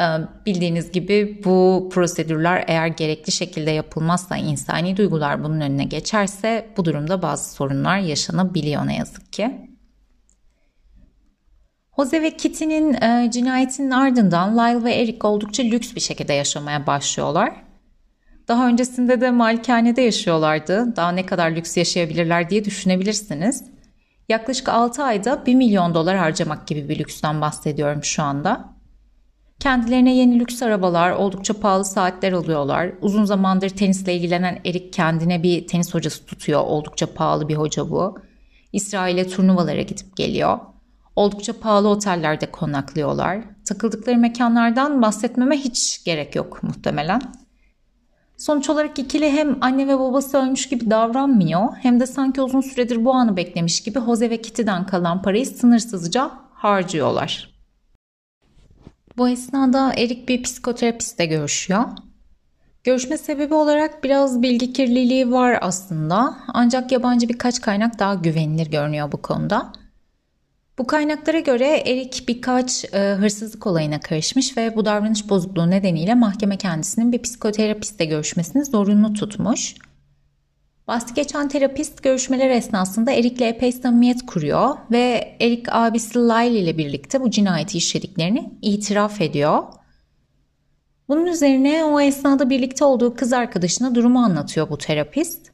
e, 0.00 0.04
bildiğiniz 0.46 0.92
gibi 0.92 1.40
bu 1.44 1.88
prosedürler 1.92 2.64
eğer 2.66 2.86
gerekli 2.86 3.32
şekilde 3.32 3.70
yapılmazsa 3.70 4.36
insani 4.36 4.96
duygular 4.96 5.44
bunun 5.44 5.60
önüne 5.60 5.84
geçerse 5.84 6.68
bu 6.76 6.84
durumda 6.84 7.22
bazı 7.22 7.52
sorunlar 7.54 7.98
yaşanabiliyor 7.98 8.86
ne 8.86 8.96
yazık 8.96 9.32
ki. 9.32 9.70
Jose 11.96 12.22
ve 12.22 12.36
Kitty'nin 12.36 12.94
e, 12.94 13.30
cinayetinin 13.30 13.90
ardından 13.90 14.58
Lyle 14.58 14.84
ve 14.84 14.94
Eric 14.94 15.26
oldukça 15.26 15.62
lüks 15.62 15.94
bir 15.94 16.00
şekilde 16.00 16.32
yaşamaya 16.32 16.86
başlıyorlar. 16.86 17.52
Daha 18.48 18.68
öncesinde 18.68 19.20
de 19.20 19.30
malikanede 19.30 20.02
yaşıyorlardı. 20.02 20.96
Daha 20.96 21.12
ne 21.12 21.26
kadar 21.26 21.50
lüks 21.50 21.76
yaşayabilirler 21.76 22.50
diye 22.50 22.64
düşünebilirsiniz. 22.64 23.64
Yaklaşık 24.30 24.68
6 24.68 25.02
ayda 25.02 25.46
1 25.46 25.54
milyon 25.54 25.94
dolar 25.94 26.16
harcamak 26.16 26.66
gibi 26.66 26.88
bir 26.88 26.98
lüksten 26.98 27.40
bahsediyorum 27.40 28.04
şu 28.04 28.22
anda. 28.22 28.74
Kendilerine 29.60 30.16
yeni 30.16 30.40
lüks 30.40 30.62
arabalar, 30.62 31.10
oldukça 31.10 31.60
pahalı 31.60 31.84
saatler 31.84 32.32
alıyorlar. 32.32 32.92
Uzun 33.00 33.24
zamandır 33.24 33.68
tenisle 33.68 34.14
ilgilenen 34.14 34.60
Erik 34.64 34.92
kendine 34.92 35.42
bir 35.42 35.66
tenis 35.66 35.94
hocası 35.94 36.26
tutuyor. 36.26 36.60
Oldukça 36.60 37.14
pahalı 37.14 37.48
bir 37.48 37.54
hoca 37.54 37.90
bu. 37.90 38.18
İsrail'e 38.72 39.28
turnuvalara 39.28 39.82
gidip 39.82 40.16
geliyor. 40.16 40.58
Oldukça 41.16 41.60
pahalı 41.60 41.88
otellerde 41.88 42.50
konaklıyorlar. 42.50 43.38
Takıldıkları 43.64 44.16
mekanlardan 44.16 45.02
bahsetmeme 45.02 45.56
hiç 45.56 46.04
gerek 46.04 46.36
yok 46.36 46.62
muhtemelen. 46.62 47.20
Sonuç 48.40 48.70
olarak 48.70 48.98
ikili 48.98 49.30
hem 49.30 49.58
anne 49.60 49.88
ve 49.88 49.98
babası 49.98 50.38
ölmüş 50.38 50.68
gibi 50.68 50.90
davranmıyor 50.90 51.76
hem 51.82 52.00
de 52.00 52.06
sanki 52.06 52.42
uzun 52.42 52.60
süredir 52.60 53.04
bu 53.04 53.14
anı 53.14 53.36
beklemiş 53.36 53.82
gibi 53.82 54.00
Jose 54.00 54.30
ve 54.30 54.42
Kitty'den 54.42 54.86
kalan 54.86 55.22
parayı 55.22 55.46
sınırsızca 55.46 56.30
harcıyorlar. 56.54 57.50
Bu 59.16 59.28
esnada 59.28 59.92
Erik 59.96 60.28
bir 60.28 60.42
psikoterapistle 60.42 61.26
görüşüyor. 61.26 61.84
Görüşme 62.84 63.18
sebebi 63.18 63.54
olarak 63.54 64.04
biraz 64.04 64.42
bilgi 64.42 64.72
kirliliği 64.72 65.32
var 65.32 65.58
aslında 65.60 66.36
ancak 66.48 66.92
yabancı 66.92 67.28
birkaç 67.28 67.60
kaynak 67.60 67.98
daha 67.98 68.14
güvenilir 68.14 68.70
görünüyor 68.70 69.12
bu 69.12 69.22
konuda. 69.22 69.72
Bu 70.80 70.86
kaynaklara 70.86 71.40
göre 71.40 71.82
Erik 71.86 72.24
birkaç 72.28 72.84
e, 72.84 72.98
hırsızlık 72.98 73.66
olayına 73.66 74.00
karışmış 74.00 74.56
ve 74.56 74.76
bu 74.76 74.84
davranış 74.84 75.28
bozukluğu 75.28 75.70
nedeniyle 75.70 76.14
mahkeme 76.14 76.56
kendisinin 76.56 77.12
bir 77.12 77.22
psikoterapiste 77.22 78.04
görüşmesini 78.04 78.64
zorunlu 78.64 79.12
tutmuş. 79.12 79.74
Bahsi 80.88 81.14
geçen 81.14 81.48
terapist 81.48 82.02
görüşmeler 82.02 82.50
esnasında 82.50 83.10
Erik'le 83.10 83.40
epey 83.40 83.72
samimiyet 83.72 84.26
kuruyor 84.26 84.76
ve 84.90 85.36
Erik 85.40 85.66
abisi 85.70 86.18
Lyle 86.18 86.60
ile 86.60 86.78
birlikte 86.78 87.20
bu 87.20 87.30
cinayeti 87.30 87.78
işlediklerini 87.78 88.50
itiraf 88.62 89.20
ediyor. 89.20 89.62
Bunun 91.08 91.26
üzerine 91.26 91.84
o 91.84 92.00
esnada 92.00 92.50
birlikte 92.50 92.84
olduğu 92.84 93.14
kız 93.14 93.32
arkadaşına 93.32 93.94
durumu 93.94 94.18
anlatıyor 94.18 94.70
bu 94.70 94.78
terapist. 94.78 95.50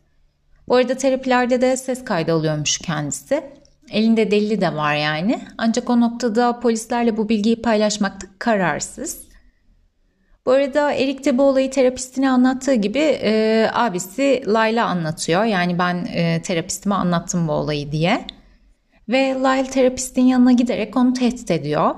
Bu 0.68 0.76
arada 0.76 0.96
terapilerde 0.96 1.60
de 1.60 1.76
ses 1.76 2.04
kaydı 2.04 2.32
alıyormuş 2.32 2.78
kendisi. 2.78 3.65
Elinde 3.90 4.30
delili 4.30 4.60
de 4.60 4.74
var 4.74 4.94
yani. 4.94 5.40
Ancak 5.58 5.90
o 5.90 6.00
noktada 6.00 6.60
polislerle 6.60 7.16
bu 7.16 7.28
bilgiyi 7.28 7.62
paylaşmakta 7.62 8.26
kararsız. 8.38 9.26
Bu 10.46 10.50
arada 10.50 10.92
Erik 10.92 11.24
de 11.24 11.38
bu 11.38 11.42
olayı 11.42 11.70
terapistine 11.70 12.30
anlattığı 12.30 12.74
gibi 12.74 12.98
e, 12.98 13.66
abisi 13.72 14.42
Layla 14.46 14.86
anlatıyor. 14.86 15.44
Yani 15.44 15.78
ben 15.78 16.04
e, 16.04 16.42
terapistime 16.42 16.94
anlattım 16.94 17.48
bu 17.48 17.52
olayı 17.52 17.92
diye. 17.92 18.26
Ve 19.08 19.34
Lyle 19.34 19.70
terapistin 19.70 20.22
yanına 20.22 20.52
giderek 20.52 20.96
onu 20.96 21.12
tehdit 21.12 21.50
ediyor. 21.50 21.94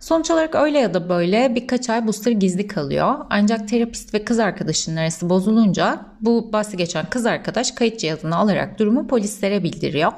Sonuç 0.00 0.30
olarak 0.30 0.54
öyle 0.54 0.78
ya 0.78 0.94
da 0.94 1.08
böyle 1.08 1.54
birkaç 1.54 1.90
ay 1.90 2.06
bu 2.06 2.12
sır 2.12 2.30
gizli 2.30 2.66
kalıyor. 2.66 3.14
Ancak 3.30 3.68
terapist 3.68 4.14
ve 4.14 4.24
kız 4.24 4.38
arkadaşının 4.38 4.96
arası 4.96 5.30
bozulunca 5.30 6.00
bu 6.20 6.52
bahsi 6.52 6.76
geçen 6.76 7.06
kız 7.10 7.26
arkadaş 7.26 7.70
kayıt 7.70 8.00
cihazını 8.00 8.36
alarak 8.36 8.78
durumu 8.78 9.06
polislere 9.06 9.62
bildiriyor. 9.62 10.12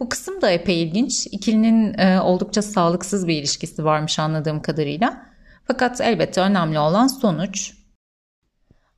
Bu 0.00 0.08
kısım 0.08 0.40
da 0.40 0.50
epey 0.50 0.82
ilginç. 0.82 1.26
İkilinin 1.26 1.98
e, 1.98 2.20
oldukça 2.20 2.62
sağlıksız 2.62 3.28
bir 3.28 3.36
ilişkisi 3.36 3.84
varmış 3.84 4.18
anladığım 4.18 4.62
kadarıyla. 4.62 5.26
Fakat 5.64 6.00
elbette 6.00 6.40
önemli 6.40 6.78
olan 6.78 7.06
sonuç. 7.06 7.78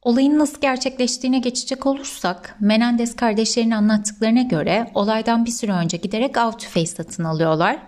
Olayın 0.02 0.38
nasıl 0.38 0.61
gerçekleştiğine 0.61 1.38
geçecek 1.38 1.87
olursak, 1.87 2.57
Menendez 2.61 3.16
kardeşlerinin 3.16 3.71
anlattıklarına 3.71 4.42
göre 4.42 4.90
olaydan 4.95 5.45
bir 5.45 5.50
süre 5.50 5.73
önce 5.73 5.97
giderek 5.97 6.38
av 6.38 6.52
tüfeği 6.52 6.87
satın 6.87 7.25
alıyorlar. 7.25 7.78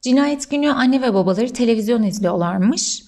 Cinayet 0.00 0.50
günü 0.50 0.70
anne 0.70 1.02
ve 1.02 1.14
babaları 1.14 1.52
televizyon 1.52 2.02
izliyorlarmış. 2.02 3.02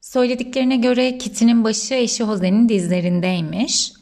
Söylediklerine 0.00 0.76
göre 0.76 1.18
Kitty'nin 1.18 1.64
başı 1.64 1.94
eşi 1.94 2.24
Jose'nin 2.24 2.68
dizlerindeymiş. 2.68 3.92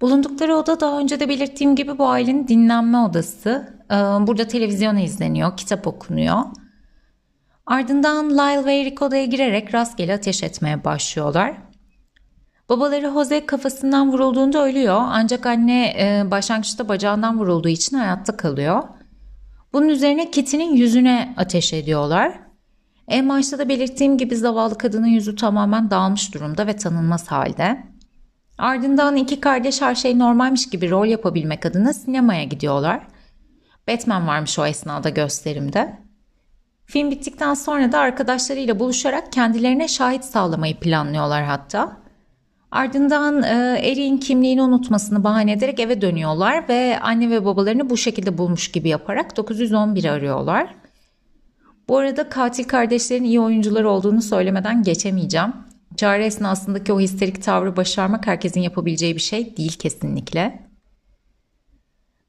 Bulundukları 0.00 0.56
oda 0.56 0.80
daha 0.80 0.98
önce 0.98 1.20
de 1.20 1.28
belirttiğim 1.28 1.76
gibi 1.76 1.98
bu 1.98 2.08
ailenin 2.08 2.48
dinlenme 2.48 2.98
odası. 2.98 3.80
Ee, 3.90 3.94
burada 3.94 4.48
televizyon 4.48 4.96
izleniyor, 4.96 5.56
kitap 5.56 5.86
okunuyor. 5.86 6.38
Ardından 7.66 8.30
Lyle 8.30 8.64
ve 8.64 8.80
Eric 8.80 9.04
odaya 9.04 9.24
girerek 9.24 9.74
rastgele 9.74 10.14
ateş 10.14 10.42
etmeye 10.42 10.84
başlıyorlar. 10.84 11.56
Babaları 12.68 13.10
Jose 13.10 13.46
kafasından 13.46 14.12
vurulduğunda 14.12 14.64
ölüyor 14.64 15.00
ancak 15.02 15.46
anne 15.46 15.86
e, 15.86 16.30
başlangıçta 16.30 16.88
bacağından 16.88 17.38
vurulduğu 17.38 17.68
için 17.68 17.96
hayatta 17.96 18.36
kalıyor. 18.36 18.82
Bunun 19.72 19.88
üzerine 19.88 20.30
Kitty'nin 20.30 20.74
yüzüne 20.74 21.34
ateş 21.36 21.72
ediyorlar. 21.72 22.40
En 23.08 23.28
başta 23.28 23.58
da 23.58 23.68
belirttiğim 23.68 24.18
gibi 24.18 24.36
zavallı 24.36 24.78
kadının 24.78 25.06
yüzü 25.06 25.36
tamamen 25.36 25.90
dağılmış 25.90 26.34
durumda 26.34 26.66
ve 26.66 26.76
tanınmaz 26.76 27.28
halde. 27.28 27.82
Ardından 28.60 29.16
iki 29.16 29.40
kardeş 29.40 29.80
her 29.80 29.94
şey 29.94 30.18
normalmiş 30.18 30.70
gibi 30.70 30.90
rol 30.90 31.06
yapabilmek 31.06 31.66
adına 31.66 31.92
sinemaya 31.92 32.44
gidiyorlar. 32.44 33.00
Batman 33.88 34.26
varmış 34.26 34.58
o 34.58 34.66
esnada 34.66 35.08
gösterimde. 35.08 35.98
Film 36.86 37.10
bittikten 37.10 37.54
sonra 37.54 37.92
da 37.92 37.98
arkadaşlarıyla 37.98 38.78
buluşarak 38.78 39.32
kendilerine 39.32 39.88
şahit 39.88 40.24
sağlamayı 40.24 40.80
planlıyorlar 40.80 41.44
hatta. 41.44 41.96
Ardından 42.70 43.42
e, 43.42 43.80
Erik'in 43.82 44.18
kimliğini 44.18 44.62
unutmasını 44.62 45.24
bahane 45.24 45.52
ederek 45.52 45.80
eve 45.80 46.00
dönüyorlar 46.00 46.68
ve 46.68 46.98
anne 47.00 47.30
ve 47.30 47.44
babalarını 47.44 47.90
bu 47.90 47.96
şekilde 47.96 48.38
bulmuş 48.38 48.70
gibi 48.72 48.88
yaparak 48.88 49.36
911 49.36 50.04
arıyorlar. 50.04 50.74
Bu 51.88 51.98
arada 51.98 52.28
katil 52.28 52.64
kardeşlerin 52.64 53.24
iyi 53.24 53.40
oyuncular 53.40 53.84
olduğunu 53.84 54.22
söylemeden 54.22 54.82
geçemeyeceğim. 54.82 55.52
Çağrı 56.00 56.22
esnasındaki 56.22 56.92
o 56.92 57.00
histerik 57.00 57.42
tavrı 57.42 57.76
başarmak 57.76 58.26
herkesin 58.26 58.60
yapabileceği 58.60 59.16
bir 59.16 59.20
şey 59.20 59.56
değil 59.56 59.78
kesinlikle. 59.78 60.66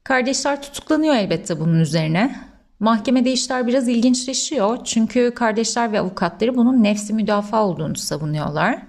Kardeşler 0.04 0.62
tutuklanıyor 0.62 1.14
elbette 1.14 1.60
bunun 1.60 1.80
üzerine. 1.80 2.36
Mahkemede 2.80 3.32
işler 3.32 3.66
biraz 3.66 3.88
ilginçleşiyor 3.88 4.84
çünkü 4.84 5.32
kardeşler 5.34 5.92
ve 5.92 6.00
avukatları 6.00 6.56
bunun 6.56 6.82
nefsi 6.82 7.14
müdafaa 7.14 7.66
olduğunu 7.66 7.96
savunuyorlar. 7.96 8.82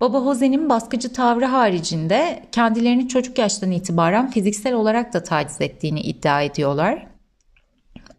Baba 0.00 0.24
Jose'nin 0.24 0.68
baskıcı 0.68 1.12
tavrı 1.12 1.44
haricinde 1.44 2.42
kendilerini 2.52 3.08
çocuk 3.08 3.38
yaştan 3.38 3.70
itibaren 3.70 4.30
fiziksel 4.30 4.74
olarak 4.74 5.12
da 5.12 5.22
taciz 5.22 5.60
ettiğini 5.60 6.00
iddia 6.00 6.42
ediyorlar. 6.42 7.06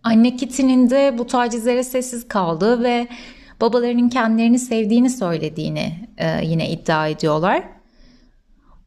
Anne 0.04 0.36
Kitty'nin 0.36 0.90
de 0.90 1.16
bu 1.18 1.28
tacizlere 1.28 1.84
sessiz 1.84 2.28
kaldığı 2.28 2.84
ve 2.84 3.08
babalarının 3.62 4.10
kendilerini 4.10 4.60
sevdiğini 4.60 5.10
söylediğini 5.10 6.10
e, 6.18 6.46
yine 6.46 6.70
iddia 6.70 7.08
ediyorlar. 7.08 7.64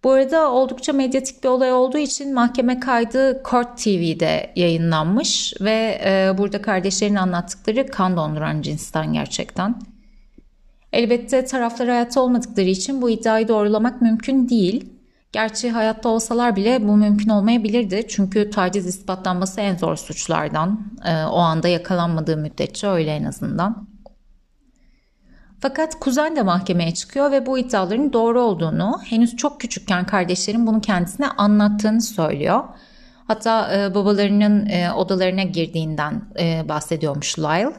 Bu 0.05 0.11
arada 0.11 0.53
oldukça 0.53 0.93
medyatik 0.93 1.45
bir 1.45 1.49
olay 1.49 1.73
olduğu 1.73 1.99
için 1.99 2.35
mahkeme 2.35 2.81
kaydı 2.81 3.43
Court 3.51 3.79
TV'de 3.79 4.53
yayınlanmış 4.57 5.55
ve 5.61 6.01
e, 6.05 6.39
burada 6.39 6.63
kardeşlerin 6.63 7.15
anlattıkları 7.15 7.87
kan 7.87 8.17
donduran 8.17 8.63
cinsten 8.63 9.13
gerçekten. 9.13 9.81
Elbette 10.93 11.45
taraflar 11.45 11.89
hayatta 11.89 12.21
olmadıkları 12.21 12.67
için 12.67 13.03
bu 13.03 13.11
iddiayı 13.11 13.49
doğrulamak 13.49 14.03
mümkün 14.03 14.49
değil. 14.49 14.93
Gerçi 15.33 15.71
hayatta 15.71 16.09
olsalar 16.09 16.57
bile 16.57 16.89
bu 16.89 16.97
mümkün 16.97 17.29
olmayabilirdi. 17.29 18.07
Çünkü 18.09 18.51
taciz 18.51 18.87
ispatlanması 18.87 19.61
en 19.61 19.77
zor 19.77 19.97
suçlardan. 19.97 20.81
E, 21.05 21.25
o 21.25 21.37
anda 21.39 21.69
yakalanmadığı 21.69 22.37
müddetçe 22.37 22.87
öyle 22.87 23.11
en 23.11 23.25
azından. 23.25 23.90
Fakat 25.61 26.01
kuzen 26.01 26.37
de 26.37 26.43
mahkemeye 26.43 26.95
çıkıyor 26.95 27.33
ve 27.33 27.47
bu 27.47 27.59
iddiaların 27.59 28.13
doğru 28.13 28.41
olduğunu, 28.41 29.01
henüz 29.05 29.37
çok 29.37 29.61
küçükken 29.61 30.07
kardeşlerin 30.07 30.67
bunu 30.67 30.81
kendisine 30.81 31.29
anlattığını 31.29 32.03
söylüyor. 32.03 32.65
Hatta 33.27 33.75
e, 33.77 33.95
babalarının 33.95 34.67
e, 34.67 34.93
odalarına 34.93 35.43
girdiğinden 35.43 36.23
e, 36.39 36.69
bahsediyormuş 36.69 37.39
Lyle 37.39 37.73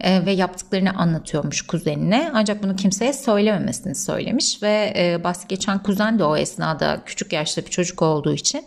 e, 0.00 0.26
ve 0.26 0.32
yaptıklarını 0.32 0.90
anlatıyormuş 0.90 1.62
kuzenine. 1.62 2.30
Ancak 2.34 2.62
bunu 2.62 2.76
kimseye 2.76 3.12
söylememesini 3.12 3.94
söylemiş 3.94 4.62
ve 4.62 4.94
e, 4.96 5.24
bahsi 5.24 5.48
geçen 5.48 5.82
kuzen 5.82 6.18
de 6.18 6.24
o 6.24 6.36
esnada 6.36 7.00
küçük 7.06 7.32
yaşta 7.32 7.62
bir 7.62 7.70
çocuk 7.70 8.02
olduğu 8.02 8.32
için 8.32 8.64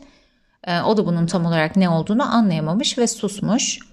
e, 0.68 0.82
o 0.82 0.98
da 0.98 1.06
bunun 1.06 1.26
tam 1.26 1.46
olarak 1.46 1.76
ne 1.76 1.90
olduğunu 1.90 2.36
anlayamamış 2.36 2.98
ve 2.98 3.08
susmuş. 3.08 3.91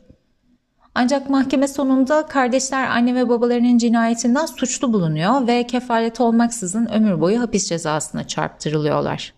Ancak 0.94 1.30
mahkeme 1.30 1.68
sonunda 1.68 2.26
kardeşler 2.26 2.86
anne 2.86 3.14
ve 3.14 3.28
babalarının 3.28 3.78
cinayetinden 3.78 4.46
suçlu 4.46 4.92
bulunuyor 4.92 5.46
ve 5.46 5.66
kefalet 5.66 6.20
olmaksızın 6.20 6.86
ömür 6.86 7.20
boyu 7.20 7.40
hapis 7.40 7.68
cezasına 7.68 8.26
çarptırılıyorlar. 8.26 9.34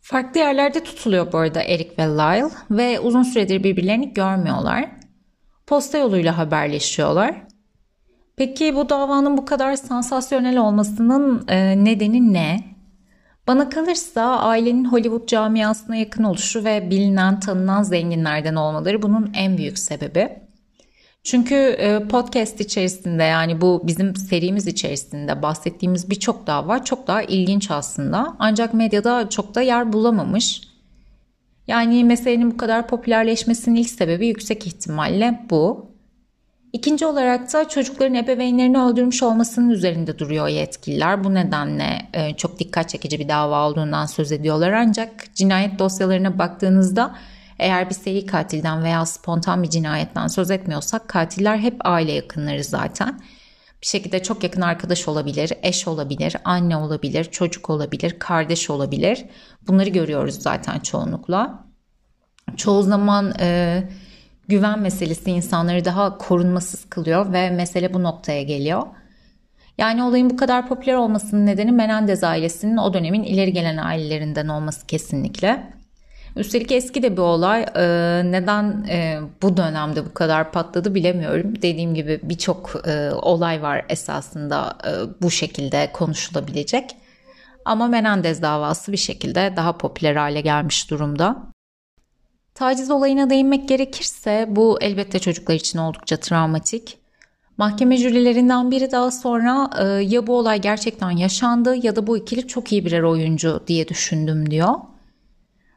Farklı 0.00 0.40
yerlerde 0.40 0.84
tutuluyor 0.84 1.32
bu 1.32 1.38
arada 1.38 1.62
Eric 1.62 1.90
ve 1.98 2.02
Lyle 2.02 2.50
ve 2.70 3.00
uzun 3.00 3.22
süredir 3.22 3.64
birbirlerini 3.64 4.12
görmüyorlar. 4.12 4.90
Posta 5.66 5.98
yoluyla 5.98 6.38
haberleşiyorlar. 6.38 7.46
Peki 8.36 8.76
bu 8.76 8.88
davanın 8.88 9.36
bu 9.36 9.44
kadar 9.44 9.76
sansasyonel 9.76 10.58
olmasının 10.58 11.44
e, 11.48 11.84
nedeni 11.84 12.32
ne? 12.32 12.73
Bana 13.46 13.68
kalırsa 13.68 14.22
ailenin 14.40 14.84
Hollywood 14.84 15.28
camiasına 15.28 15.96
yakın 15.96 16.24
oluşu 16.24 16.64
ve 16.64 16.90
bilinen, 16.90 17.40
tanınan 17.40 17.82
zenginlerden 17.82 18.54
olmaları 18.54 19.02
bunun 19.02 19.30
en 19.34 19.58
büyük 19.58 19.78
sebebi. 19.78 20.38
Çünkü 21.22 21.54
e, 21.54 22.08
podcast 22.08 22.60
içerisinde 22.60 23.22
yani 23.22 23.60
bu 23.60 23.82
bizim 23.84 24.16
serimiz 24.16 24.66
içerisinde 24.66 25.42
bahsettiğimiz 25.42 26.10
birçok 26.10 26.46
dava 26.46 26.84
çok 26.84 27.06
daha 27.06 27.22
ilginç 27.22 27.70
aslında. 27.70 28.36
Ancak 28.38 28.74
medyada 28.74 29.28
çok 29.28 29.54
da 29.54 29.60
yer 29.60 29.92
bulamamış. 29.92 30.60
Yani 31.66 32.04
meselenin 32.04 32.50
bu 32.50 32.56
kadar 32.56 32.88
popülerleşmesinin 32.88 33.76
ilk 33.76 33.90
sebebi 33.90 34.26
yüksek 34.26 34.66
ihtimalle 34.66 35.46
bu. 35.50 35.93
İkinci 36.74 37.06
olarak 37.06 37.52
da 37.52 37.68
çocukların 37.68 38.14
ebeveynlerini 38.14 38.78
öldürmüş 38.78 39.22
olmasının 39.22 39.70
üzerinde 39.70 40.18
duruyor 40.18 40.48
yetkililer. 40.48 41.24
Bu 41.24 41.34
nedenle 41.34 42.08
e, 42.14 42.36
çok 42.36 42.58
dikkat 42.58 42.88
çekici 42.88 43.18
bir 43.18 43.28
dava 43.28 43.68
olduğundan 43.68 44.06
söz 44.06 44.32
ediyorlar. 44.32 44.72
Ancak 44.72 45.34
cinayet 45.34 45.78
dosyalarına 45.78 46.38
baktığınızda 46.38 47.16
eğer 47.58 47.90
bir 47.90 47.94
seri 47.94 48.26
katilden 48.26 48.84
veya 48.84 49.06
spontan 49.06 49.62
bir 49.62 49.70
cinayetten 49.70 50.26
söz 50.26 50.50
etmiyorsak 50.50 51.08
katiller 51.08 51.58
hep 51.58 51.76
aile 51.84 52.12
yakınları 52.12 52.64
zaten. 52.64 53.20
Bir 53.82 53.86
şekilde 53.86 54.22
çok 54.22 54.44
yakın 54.44 54.60
arkadaş 54.60 55.08
olabilir, 55.08 55.52
eş 55.62 55.88
olabilir, 55.88 56.36
anne 56.44 56.76
olabilir, 56.76 57.24
çocuk 57.24 57.70
olabilir, 57.70 58.18
kardeş 58.18 58.70
olabilir. 58.70 59.24
Bunları 59.66 59.90
görüyoruz 59.90 60.34
zaten 60.34 60.78
çoğunlukla. 60.78 61.64
Çoğu 62.56 62.82
zaman... 62.82 63.34
E, 63.40 63.82
güven 64.48 64.78
meselesi 64.78 65.30
insanları 65.30 65.84
daha 65.84 66.18
korunmasız 66.18 66.84
kılıyor 66.84 67.32
ve 67.32 67.50
mesele 67.50 67.94
bu 67.94 68.02
noktaya 68.02 68.42
geliyor. 68.42 68.82
Yani 69.78 70.02
olayın 70.02 70.30
bu 70.30 70.36
kadar 70.36 70.68
popüler 70.68 70.94
olmasının 70.94 71.46
nedeni 71.46 71.72
Menendez 71.72 72.24
ailesinin 72.24 72.76
o 72.76 72.94
dönemin 72.94 73.22
ileri 73.22 73.52
gelen 73.52 73.76
ailelerinden 73.76 74.48
olması 74.48 74.86
kesinlikle. 74.86 75.74
Üstelik 76.36 76.72
eski 76.72 77.02
de 77.02 77.12
bir 77.12 77.22
olay. 77.22 77.62
Ee, 77.62 78.22
neden 78.24 78.84
e, 78.88 79.20
bu 79.42 79.56
dönemde 79.56 80.06
bu 80.06 80.14
kadar 80.14 80.52
patladı 80.52 80.94
bilemiyorum. 80.94 81.62
Dediğim 81.62 81.94
gibi 81.94 82.20
birçok 82.22 82.86
e, 82.86 83.10
olay 83.10 83.62
var 83.62 83.84
esasında 83.88 84.78
e, 84.86 84.90
bu 85.22 85.30
şekilde 85.30 85.90
konuşulabilecek. 85.92 86.96
Ama 87.64 87.86
Menendez 87.88 88.42
davası 88.42 88.92
bir 88.92 88.96
şekilde 88.96 89.52
daha 89.56 89.78
popüler 89.78 90.16
hale 90.16 90.40
gelmiş 90.40 90.90
durumda. 90.90 91.53
Taciz 92.54 92.90
olayına 92.90 93.30
değinmek 93.30 93.68
gerekirse 93.68 94.46
bu 94.48 94.78
elbette 94.80 95.18
çocuklar 95.18 95.54
için 95.54 95.78
oldukça 95.78 96.16
travmatik. 96.16 96.98
Mahkeme 97.56 97.96
jürilerinden 97.96 98.70
biri 98.70 98.92
daha 98.92 99.10
sonra 99.10 99.70
e, 99.78 99.84
ya 99.84 100.26
bu 100.26 100.38
olay 100.38 100.60
gerçekten 100.60 101.10
yaşandı 101.10 101.76
ya 101.86 101.96
da 101.96 102.06
bu 102.06 102.16
ikili 102.16 102.48
çok 102.48 102.72
iyi 102.72 102.84
birer 102.84 103.02
oyuncu 103.02 103.60
diye 103.66 103.88
düşündüm 103.88 104.50
diyor. 104.50 104.74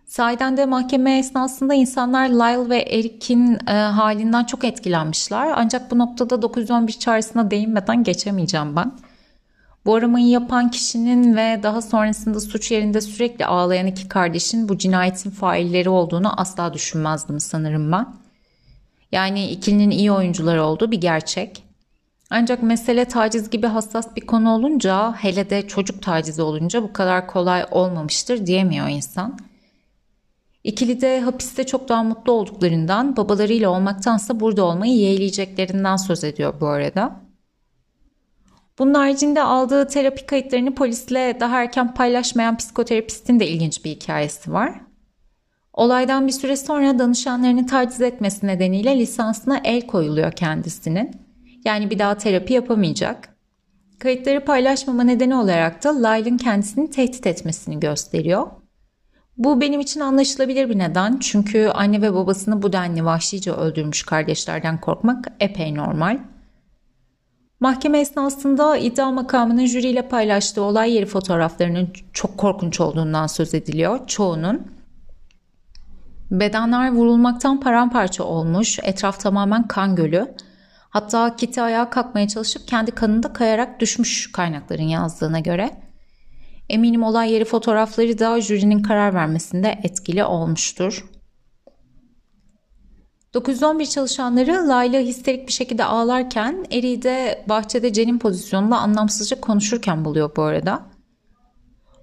Sahiden 0.06 0.58
de 0.58 0.66
mahkeme 0.66 1.18
esnasında 1.18 1.74
insanlar 1.74 2.30
Lyle 2.30 2.70
ve 2.70 2.78
Eric'in 2.78 3.58
e, 3.68 3.72
halinden 3.72 4.44
çok 4.44 4.64
etkilenmişler. 4.64 5.54
Ancak 5.56 5.92
bu 5.92 5.98
noktada 5.98 6.42
911 6.42 6.94
çağrısına 6.94 7.52
değinmeden 7.52 8.04
geçemeyeceğim 8.04 8.76
ben. 8.76 8.92
Bu 9.88 9.96
aramayı 9.96 10.28
yapan 10.28 10.72
kişinin 10.72 11.36
ve 11.36 11.60
daha 11.64 11.82
sonrasında 11.82 12.40
suç 12.40 12.72
yerinde 12.72 13.02
sürekli 13.02 13.46
ağlayan 13.46 13.88
iki 13.88 14.08
kardeşin 14.08 14.70
bu 14.70 14.78
cinayetin 14.78 15.30
failleri 15.30 15.90
olduğunu 15.90 16.42
asla 16.42 16.74
düşünmezdim 16.74 17.40
sanırım 17.40 17.92
ben. 17.92 18.08
Yani 19.12 19.50
ikilinin 19.50 19.90
iyi 19.90 20.12
oyuncular 20.12 20.58
olduğu 20.58 20.92
bir 20.92 21.02
gerçek. 21.02 21.64
Ancak 22.30 22.64
mesele 22.64 23.06
taciz 23.06 23.50
gibi 23.50 23.68
hassas 23.68 24.16
bir 24.16 24.26
konu 24.26 24.54
olunca 24.54 25.14
hele 25.14 25.50
de 25.50 25.68
çocuk 25.68 26.02
tacizi 26.02 26.42
olunca 26.42 26.84
bu 26.84 26.94
kadar 26.94 27.28
kolay 27.28 27.66
olmamıştır 27.72 28.46
diyemiyor 28.46 28.88
insan. 28.88 29.40
İkili 30.64 31.02
de 31.02 31.22
hapiste 31.22 31.66
çok 31.66 31.90
daha 31.90 32.04
mutlu 32.04 32.32
olduklarından 32.32 33.18
babalarıyla 33.18 33.70
olmaktansa 33.70 34.40
burada 34.40 34.66
olmayı 34.66 34.98
yeğleyeceklerinden 34.98 35.96
söz 35.96 36.24
ediyor 36.24 36.54
bu 36.62 36.68
arada. 36.68 37.27
Bunun 38.80 38.94
haricinde 38.94 39.42
aldığı 39.42 39.88
terapi 39.88 40.26
kayıtlarını 40.26 40.76
polisle 40.76 41.38
daha 41.40 41.62
erken 41.62 41.94
paylaşmayan 41.94 42.58
psikoterapistin 42.58 43.40
de 43.40 43.48
ilginç 43.48 43.86
bir 43.86 43.92
hikayesi 43.92 44.54
var. 44.54 44.82
Olaydan 45.74 46.28
bir 46.28 46.32
süre 46.32 46.58
sonra 46.58 47.00
danışanlarını 47.00 47.68
taciz 47.68 48.02
etmesi 48.02 48.48
nedeniyle 48.48 49.00
lisansına 49.00 49.62
el 49.64 49.88
koyuluyor 49.88 50.32
kendisinin. 50.32 51.12
Yani 51.66 51.90
bir 51.90 52.00
daha 52.00 52.18
terapi 52.18 52.54
yapamayacak. 52.54 53.38
Kayıtları 54.00 54.46
paylaşmama 54.46 55.04
nedeni 55.04 55.36
olarak 55.36 55.84
da 55.84 56.08
Lyle'ın 56.08 56.38
kendisini 56.38 56.90
tehdit 56.90 57.28
etmesini 57.28 57.80
gösteriyor. 57.80 58.48
Bu 59.38 59.62
benim 59.62 59.80
için 59.80 60.00
anlaşılabilir 60.00 60.70
bir 60.70 60.80
neden 60.80 61.18
çünkü 61.18 61.68
anne 61.68 62.02
ve 62.02 62.14
babasını 62.14 62.62
bu 62.62 62.74
denli 62.74 63.06
vahşice 63.06 63.52
öldürmüş 63.52 64.04
kardeşlerden 64.04 64.82
korkmak 64.82 65.28
epey 65.40 65.76
normal. 65.76 66.20
Mahkeme 67.60 68.00
esnasında 68.00 68.78
iddia 68.78 69.12
makamının 69.12 69.66
jüriyle 69.66 70.08
paylaştığı 70.08 70.62
olay 70.62 70.94
yeri 70.94 71.06
fotoğraflarının 71.06 71.90
çok 72.14 72.38
korkunç 72.38 72.80
olduğundan 72.80 73.28
söz 73.28 73.54
ediliyor. 73.54 74.08
Çoğunun. 74.08 74.68
Bedenler 76.32 76.92
vurulmaktan 76.92 77.60
paramparça 77.60 78.24
olmuş, 78.24 78.80
etraf 78.84 79.20
tamamen 79.20 79.68
kan 79.68 79.96
gölü. 79.96 80.36
Hatta 80.90 81.36
Kitty 81.36 81.62
ayağa 81.62 81.90
kalkmaya 81.90 82.28
çalışıp 82.28 82.68
kendi 82.68 82.92
kanında 82.92 83.34
kayarak 83.34 83.80
düşmüş 83.80 84.32
kaynakların 84.32 84.84
yazdığına 84.84 85.40
göre. 85.40 85.72
Eminim 86.70 87.04
olay 87.04 87.32
yeri 87.32 87.46
fotoğrafları 87.46 88.20
da 88.20 88.42
jürinin 88.42 88.84
karar 88.84 89.14
vermesinde 89.14 89.80
etkili 89.84 90.24
olmuştur. 90.24 91.06
911 93.34 93.86
çalışanları 93.86 94.68
Layla 94.68 95.00
histerik 95.00 95.48
bir 95.48 95.54
şekilde 95.54 95.86
ağlarken 95.86 96.66
Eri'yi 96.72 97.02
de 97.02 97.46
bahçede 97.50 97.94
cenin 97.94 98.20
pozisyonunda 98.20 98.78
anlamsızca 98.78 99.42
konuşurken 99.42 100.06
buluyor 100.06 100.36
bu 100.36 100.44
arada. 100.44 100.86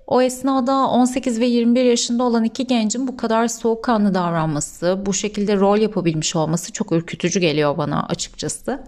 O 0.07 0.23
esnada 0.23 0.89
18 0.89 1.41
ve 1.41 1.47
21 1.47 1.85
yaşında 1.85 2.23
olan 2.23 2.45
iki 2.45 2.67
gencin 2.67 3.09
bu 3.09 3.17
kadar 3.17 3.49
soğukkanlı 3.49 4.15
davranması, 4.15 5.03
bu 5.07 5.15
şekilde 5.15 5.57
rol 5.57 5.79
yapabilmiş 5.79 6.37
olması 6.37 6.73
çok 6.73 6.93
ürkütücü 6.93 7.41
geliyor 7.41 7.79
bana 7.79 8.07
açıkçası. 8.07 8.85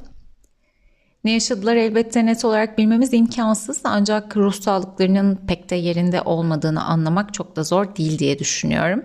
Ne 1.25 1.33
yaşadılar 1.33 1.77
elbette 1.77 2.27
net 2.27 2.45
olarak 2.45 2.79
bilmemiz 2.79 3.15
imkansız 3.15 3.81
ancak 3.85 4.37
ruh 4.37 4.53
sağlıklarının 4.53 5.37
pek 5.49 5.71
de 5.71 5.77
yerinde 5.77 6.23
olmadığını 6.23 6.85
anlamak 6.85 7.35
çok 7.35 7.57
da 7.57 7.63
zor 7.63 7.97
değil 7.97 8.19
diye 8.19 8.39
düşünüyorum. 8.39 9.03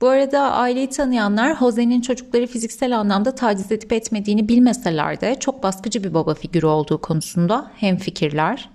Bu 0.00 0.08
arada 0.08 0.52
aileyi 0.52 0.88
tanıyanlar 0.88 1.56
Jose'nin 1.56 2.00
çocukları 2.00 2.46
fiziksel 2.46 2.98
anlamda 2.98 3.34
taciz 3.34 3.72
edip 3.72 3.92
etmediğini 3.92 4.48
bilmeseler 4.48 5.20
de 5.20 5.34
çok 5.34 5.62
baskıcı 5.62 6.04
bir 6.04 6.14
baba 6.14 6.34
figürü 6.34 6.66
olduğu 6.66 7.00
konusunda 7.00 7.70
hem 7.76 7.96
fikirler. 7.96 8.70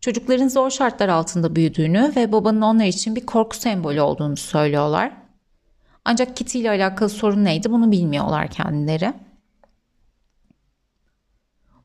Çocukların 0.00 0.48
zor 0.48 0.70
şartlar 0.70 1.08
altında 1.08 1.56
büyüdüğünü 1.56 2.12
ve 2.16 2.32
babanın 2.32 2.60
onlar 2.60 2.84
için 2.84 3.16
bir 3.16 3.26
korku 3.26 3.56
sembolü 3.56 4.00
olduğunu 4.00 4.36
söylüyorlar. 4.36 5.12
Ancak 6.04 6.36
Kitty 6.36 6.60
ile 6.60 6.70
alakalı 6.70 7.08
sorun 7.08 7.44
neydi 7.44 7.72
bunu 7.72 7.92
bilmiyorlar 7.92 8.48
kendileri. 8.48 9.12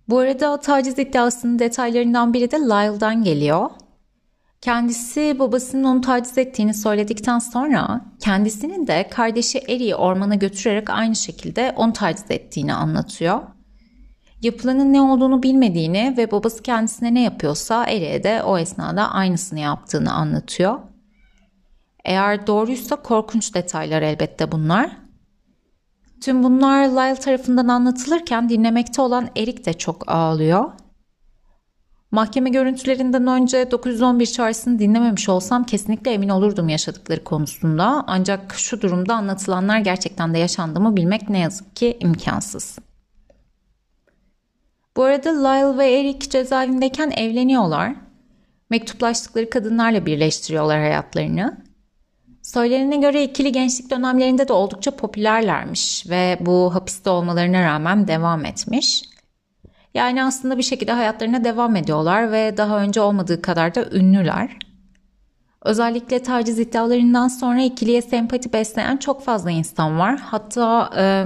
Bu 0.10 0.18
arada 0.20 0.60
taciz 0.60 1.00
iddiasının 1.00 1.60
detaylarından 1.60 2.34
biri 2.34 2.52
de 2.52 2.58
Lyle'dan 2.58 3.24
geliyor. 3.24 3.70
Kendisi 4.66 5.40
babasının 5.40 5.84
onu 5.84 6.02
taciz 6.02 6.38
ettiğini 6.38 6.74
söyledikten 6.74 7.40
sonra 7.40 8.02
kendisinin 8.20 8.88
de 8.88 9.08
kardeşi 9.12 9.60
Eri'yi 9.60 9.96
ormana 9.96 10.36
götürerek 10.36 10.90
aynı 10.90 11.16
şekilde 11.16 11.74
onu 11.76 11.94
taciz 11.94 12.26
ettiğini 12.30 12.74
anlatıyor. 12.74 13.42
Yapılanın 14.42 14.94
ne 14.94 15.02
olduğunu 15.02 15.44
bilmediğini 15.44 16.14
ve 16.18 16.32
babası 16.32 16.64
kendisine 16.64 17.14
ne 17.14 17.22
yapıyorsa 17.22 17.86
Eri'ye 17.86 18.24
de 18.24 18.44
o 18.44 18.58
esnada 18.58 19.12
aynısını 19.12 19.60
yaptığını 19.60 20.14
anlatıyor. 20.14 20.80
Eğer 22.06 22.48
doğruysa 22.48 22.96
korkunç 22.96 23.56
detaylar 23.56 24.02
elbette 24.02 24.52
bunlar. 24.52 24.92
Tüm 26.22 26.44
bunlar 26.44 26.88
Lyle 26.88 27.20
tarafından 27.20 27.68
anlatılırken 27.68 28.50
dinlemekte 28.50 29.02
olan 29.02 29.30
Erik 29.38 29.66
de 29.66 29.74
çok 29.74 30.12
ağlıyor. 30.12 30.72
Mahkeme 32.16 32.50
görüntülerinden 32.50 33.28
önce 33.28 33.72
911 33.72 34.26
çağrısını 34.26 34.80
dinlememiş 34.80 35.30
olsam 35.30 35.64
kesinlikle 35.64 36.12
emin 36.12 36.30
olurdum 36.30 36.70
yaşadıkları 36.70 37.24
konusunda. 37.24 38.04
Ancak 38.08 38.54
şu 38.58 38.82
durumda 38.82 39.16
anlatılanlar 39.16 39.80
gerçekten 39.80 40.34
de 40.34 40.38
yaşandı 40.38 40.80
mı 40.80 40.96
bilmek 40.96 41.30
ne 41.30 41.40
yazık 41.40 41.76
ki 41.76 41.98
imkansız. 42.00 42.80
Bu 44.98 45.04
arada 45.04 45.30
Lyle 45.30 45.78
ve 45.78 46.00
Eric 46.00 46.30
cezaevindeyken 46.30 47.12
evleniyorlar. 47.12 47.96
Mektuplaştıkları 48.70 49.50
kadınlarla 49.50 50.06
birleştiriyorlar 50.06 50.80
hayatlarını. 50.80 51.58
Söylenene 52.42 52.98
göre 52.98 53.24
ikili 53.24 53.52
gençlik 53.52 53.90
dönemlerinde 53.90 54.48
de 54.48 54.54
oldukça 54.54 54.92
popülerlermiş 54.92 56.10
ve 56.10 56.38
bu 56.42 56.76
hapiste 56.76 57.10
olmalarına 57.10 57.64
rağmen 57.64 58.08
devam 58.08 58.46
etmiş. 58.46 59.15
Yani 59.96 60.24
aslında 60.24 60.58
bir 60.58 60.64
şekilde 60.64 60.92
hayatlarına 60.92 61.44
devam 61.44 61.76
ediyorlar 61.76 62.32
ve 62.32 62.58
daha 62.58 62.80
önce 62.80 63.02
olmadığı 63.02 63.42
kadar 63.42 63.76
da 63.76 63.86
ünlüler. 63.92 64.58
Özellikle 65.62 66.24
taciz 66.24 66.60
iddialarından 66.60 67.28
sonra 67.28 67.62
ikiliye 67.62 68.02
sempati 68.02 68.54
besleyen 68.54 68.98
çok 68.98 69.24
fazla 69.24 69.52
insan 69.52 70.00
var. 70.00 70.20
Hatta 70.20 70.90
e, 70.98 71.26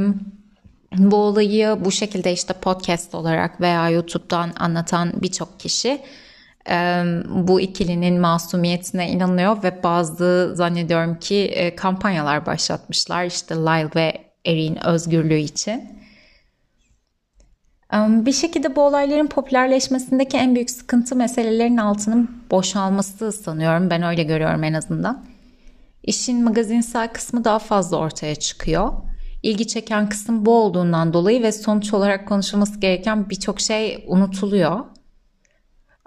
bu 0.97 1.15
olayı 1.15 1.77
bu 1.85 1.91
şekilde 1.91 2.33
işte 2.33 2.53
podcast 2.53 3.15
olarak 3.15 3.61
veya 3.61 3.89
YouTube'dan 3.89 4.51
anlatan 4.59 5.11
birçok 5.21 5.59
kişi 5.59 6.01
bu 7.25 7.61
ikilinin 7.61 8.21
masumiyetine 8.21 9.11
inanıyor 9.11 9.63
ve 9.63 9.83
bazı 9.83 10.51
zannediyorum 10.55 11.19
ki 11.19 11.73
kampanyalar 11.77 12.45
başlatmışlar 12.45 13.25
işte 13.25 13.55
Lyle 13.55 13.89
ve 13.95 14.21
Erin 14.45 14.85
özgürlüğü 14.85 15.37
için. 15.37 15.98
Bir 17.93 18.31
şekilde 18.31 18.75
bu 18.75 18.81
olayların 18.81 19.27
popülerleşmesindeki 19.27 20.37
en 20.37 20.55
büyük 20.55 20.69
sıkıntı 20.71 21.15
meselelerin 21.15 21.77
altının 21.77 22.41
boşalması 22.51 23.31
sanıyorum. 23.31 23.89
Ben 23.89 24.03
öyle 24.03 24.23
görüyorum 24.23 24.63
en 24.63 24.73
azından. 24.73 25.25
İşin 26.03 26.43
magazinsel 26.43 27.07
kısmı 27.07 27.43
daha 27.43 27.59
fazla 27.59 27.97
ortaya 27.97 28.35
çıkıyor. 28.35 28.93
İlgi 29.43 29.67
çeken 29.67 30.09
kısım 30.09 30.45
bu 30.45 30.51
olduğundan 30.51 31.13
dolayı 31.13 31.43
ve 31.43 31.51
sonuç 31.51 31.93
olarak 31.93 32.27
konuşulması 32.27 32.79
gereken 32.79 33.29
birçok 33.29 33.61
şey 33.61 34.05
unutuluyor. 34.07 34.79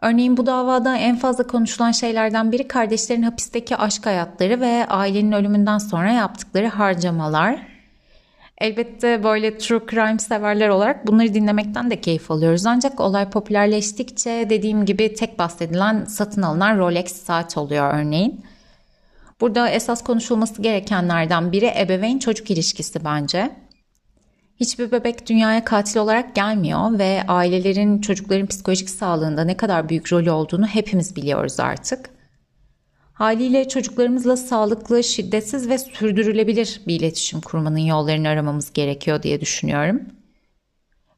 Örneğin 0.02 0.36
bu 0.36 0.46
davada 0.46 0.96
en 0.96 1.16
fazla 1.16 1.46
konuşulan 1.46 1.92
şeylerden 1.92 2.52
biri 2.52 2.68
kardeşlerin 2.68 3.22
hapisteki 3.22 3.76
aşk 3.76 4.06
hayatları 4.06 4.60
ve 4.60 4.86
ailenin 4.86 5.32
ölümünden 5.32 5.78
sonra 5.78 6.12
yaptıkları 6.12 6.68
harcamalar. 6.68 7.71
Elbette 8.62 9.24
böyle 9.24 9.58
true 9.58 9.80
crime 9.90 10.18
severler 10.18 10.68
olarak 10.68 11.06
bunları 11.06 11.34
dinlemekten 11.34 11.90
de 11.90 12.00
keyif 12.00 12.30
alıyoruz. 12.30 12.66
Ancak 12.66 13.00
olay 13.00 13.30
popülerleştikçe 13.30 14.46
dediğim 14.50 14.84
gibi 14.84 15.14
tek 15.14 15.38
bahsedilen 15.38 16.04
satın 16.04 16.42
alınan 16.42 16.78
Rolex 16.78 17.12
saat 17.12 17.58
oluyor 17.58 17.94
örneğin. 17.94 18.44
Burada 19.40 19.68
esas 19.68 20.04
konuşulması 20.04 20.62
gerekenlerden 20.62 21.52
biri 21.52 21.72
ebeveyn 21.78 22.18
çocuk 22.18 22.50
ilişkisi 22.50 23.04
bence. 23.04 23.50
Hiçbir 24.60 24.92
bebek 24.92 25.28
dünyaya 25.28 25.64
katil 25.64 26.00
olarak 26.00 26.34
gelmiyor 26.34 26.98
ve 26.98 27.22
ailelerin 27.28 28.00
çocukların 28.00 28.46
psikolojik 28.46 28.90
sağlığında 28.90 29.44
ne 29.44 29.56
kadar 29.56 29.88
büyük 29.88 30.12
rolü 30.12 30.30
olduğunu 30.30 30.66
hepimiz 30.66 31.16
biliyoruz 31.16 31.60
artık. 31.60 32.10
Haliyle 33.22 33.68
çocuklarımızla 33.68 34.36
sağlıklı, 34.36 35.04
şiddetsiz 35.04 35.68
ve 35.68 35.78
sürdürülebilir 35.78 36.80
bir 36.86 37.00
iletişim 37.00 37.40
kurmanın 37.40 37.78
yollarını 37.78 38.28
aramamız 38.28 38.72
gerekiyor 38.72 39.22
diye 39.22 39.40
düşünüyorum. 39.40 40.02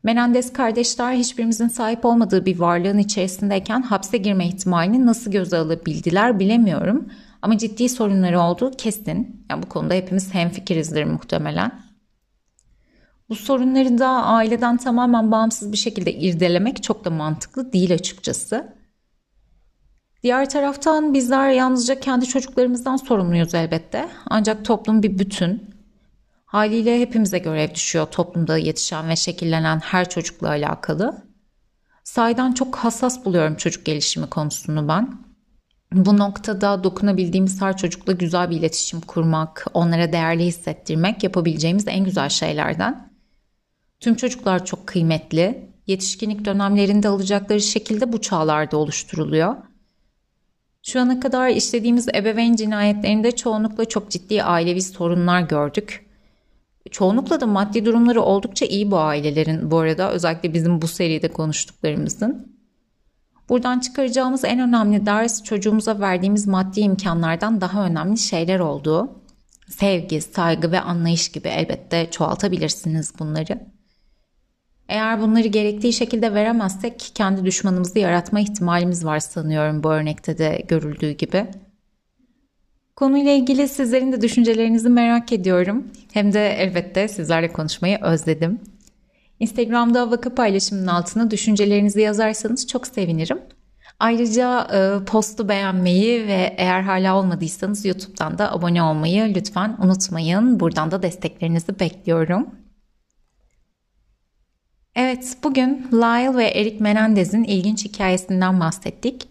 Menendez 0.03 0.53
kardeşler 0.53 1.12
hiçbirimizin 1.12 1.69
sahip 1.69 2.05
olmadığı 2.05 2.47
bir 2.47 2.59
varlığın 2.59 2.99
içerisindeyken 2.99 3.83
hapse 3.83 4.17
girme 4.17 4.47
ihtimalini 4.47 5.07
nasıl 5.07 5.31
göze 5.31 5.57
alabildiler 5.57 6.38
bilemiyorum. 6.38 7.09
Ama 7.43 7.59
ciddi 7.59 7.88
sorunları 7.88 8.40
olduğu 8.40 8.71
kesin. 8.71 9.47
Yani 9.51 9.62
bu 9.62 9.69
konuda 9.69 9.95
hepimiz 9.95 10.35
hemfikirizdir 10.35 11.05
muhtemelen. 11.05 11.73
Bu 13.29 13.35
sorunları 13.35 13.99
da 13.99 14.09
aileden 14.09 14.77
tamamen 14.77 15.31
bağımsız 15.31 15.73
bir 15.73 15.77
şekilde 15.77 16.12
irdelemek 16.12 16.83
çok 16.83 17.05
da 17.05 17.11
mantıklı 17.11 17.73
değil 17.73 17.95
açıkçası. 17.95 18.84
Diğer 20.24 20.50
taraftan 20.50 21.14
bizler 21.14 21.50
yalnızca 21.50 22.00
kendi 22.00 22.26
çocuklarımızdan 22.26 22.96
sorumluyuz 22.96 23.54
elbette. 23.54 24.08
Ancak 24.26 24.64
toplum 24.64 25.02
bir 25.02 25.18
bütün. 25.18 25.74
Haliyle 26.44 27.00
hepimize 27.00 27.38
görev 27.38 27.74
düşüyor 27.74 28.06
toplumda 28.06 28.58
yetişen 28.58 29.08
ve 29.08 29.16
şekillenen 29.16 29.78
her 29.78 30.08
çocukla 30.08 30.48
alakalı. 30.48 31.22
Sahiden 32.04 32.52
çok 32.52 32.76
hassas 32.76 33.24
buluyorum 33.24 33.54
çocuk 33.54 33.84
gelişimi 33.84 34.26
konusunu 34.26 34.88
ben. 34.88 35.18
Bu 35.92 36.18
noktada 36.18 36.84
dokunabildiğimiz 36.84 37.62
her 37.62 37.76
çocukla 37.76 38.12
güzel 38.12 38.50
bir 38.50 38.56
iletişim 38.56 39.00
kurmak, 39.00 39.66
onlara 39.74 40.12
değerli 40.12 40.44
hissettirmek 40.44 41.22
yapabileceğimiz 41.22 41.88
en 41.88 42.04
güzel 42.04 42.28
şeylerden. 42.28 43.12
Tüm 44.00 44.14
çocuklar 44.14 44.64
çok 44.64 44.87
kıymetli. 44.87 45.70
Yetişkinlik 45.87 46.44
dönemlerinde 46.44 47.08
alacakları 47.08 47.60
şekilde 47.60 48.12
bu 48.12 48.20
çağlarda 48.20 48.76
oluşturuluyor. 48.76 49.56
Şu 50.87 51.01
ana 51.01 51.20
kadar 51.20 51.49
işlediğimiz 51.49 52.09
ebeveyn 52.09 52.57
cinayetlerinde 52.57 53.33
çoğunlukla 53.33 53.85
çok 53.85 54.11
ciddi 54.11 54.42
ailevi 54.42 54.83
sorunlar 54.83 55.40
gördük. 55.40 56.07
Çoğunlukla 56.90 57.40
da 57.40 57.47
maddi 57.47 57.85
durumları 57.85 58.23
oldukça 58.23 58.66
iyi 58.66 58.90
bu 58.90 58.99
ailelerin 58.99 59.70
bu 59.70 59.79
arada 59.79 60.11
özellikle 60.11 60.55
bizim 60.55 60.83
bu 60.83 60.88
seride 60.88 61.29
konuştuklarımızın. 61.29 62.55
Buradan 63.49 63.81
çıkaracağımız 63.81 64.44
en 64.44 64.61
önemli 64.61 65.07
ders 65.07 65.42
çocuğumuza 65.42 66.01
verdiğimiz 66.01 66.47
maddi 66.47 66.81
imkanlardan 66.81 67.61
daha 67.61 67.87
önemli 67.87 68.18
şeyler 68.18 68.59
olduğu. 68.59 69.12
Sevgi, 69.68 70.20
saygı 70.20 70.73
ve 70.73 70.81
anlayış 70.81 71.29
gibi 71.29 71.49
elbette 71.49 72.11
çoğaltabilirsiniz 72.11 73.12
bunları. 73.18 73.73
Eğer 74.88 75.20
bunları 75.20 75.49
gerektiği 75.49 75.92
şekilde 75.92 76.35
veremezsek 76.35 77.11
kendi 77.14 77.44
düşmanımızı 77.44 77.99
yaratma 77.99 78.40
ihtimalimiz 78.40 79.05
var 79.05 79.18
sanıyorum 79.20 79.83
bu 79.83 79.92
örnekte 79.92 80.38
de 80.38 80.64
görüldüğü 80.68 81.11
gibi. 81.11 81.47
Konuyla 82.97 83.33
ilgili 83.33 83.68
sizlerin 83.68 84.12
de 84.12 84.20
düşüncelerinizi 84.20 84.88
merak 84.88 85.33
ediyorum. 85.33 85.85
Hem 86.12 86.33
de 86.33 86.49
elbette 86.49 87.09
sizlerle 87.09 87.53
konuşmayı 87.53 87.99
özledim. 88.03 88.61
Instagram'da 89.40 90.11
vaka 90.11 90.35
paylaşımının 90.35 90.87
altına 90.87 91.31
düşüncelerinizi 91.31 92.01
yazarsanız 92.01 92.66
çok 92.66 92.87
sevinirim. 92.87 93.38
Ayrıca 93.99 94.68
e, 94.73 95.05
postu 95.05 95.49
beğenmeyi 95.49 96.27
ve 96.27 96.55
eğer 96.57 96.83
hala 96.83 97.16
olmadıysanız 97.16 97.85
YouTube'dan 97.85 98.38
da 98.38 98.53
abone 98.53 98.83
olmayı 98.83 99.35
lütfen 99.35 99.77
unutmayın. 99.83 100.61
Buradan 100.61 100.90
da 100.90 101.03
desteklerinizi 101.03 101.81
bekliyorum. 101.81 102.47
Evet, 104.96 105.37
bugün 105.44 105.87
Lyle 105.92 106.37
ve 106.37 106.44
Eric 106.44 106.76
Menendez'in 106.80 107.44
ilginç 107.44 107.85
hikayesinden 107.85 108.61
bahsettik. 108.61 109.28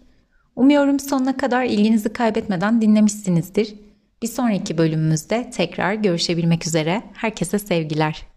Umuyorum 0.56 1.00
sonuna 1.00 1.36
kadar 1.36 1.64
ilginizi 1.64 2.12
kaybetmeden 2.12 2.80
dinlemişsinizdir. 2.80 3.74
Bir 4.22 4.26
sonraki 4.28 4.78
bölümümüzde 4.78 5.50
tekrar 5.50 5.94
görüşebilmek 5.94 6.66
üzere. 6.66 7.02
Herkese 7.14 7.58
sevgiler. 7.58 8.33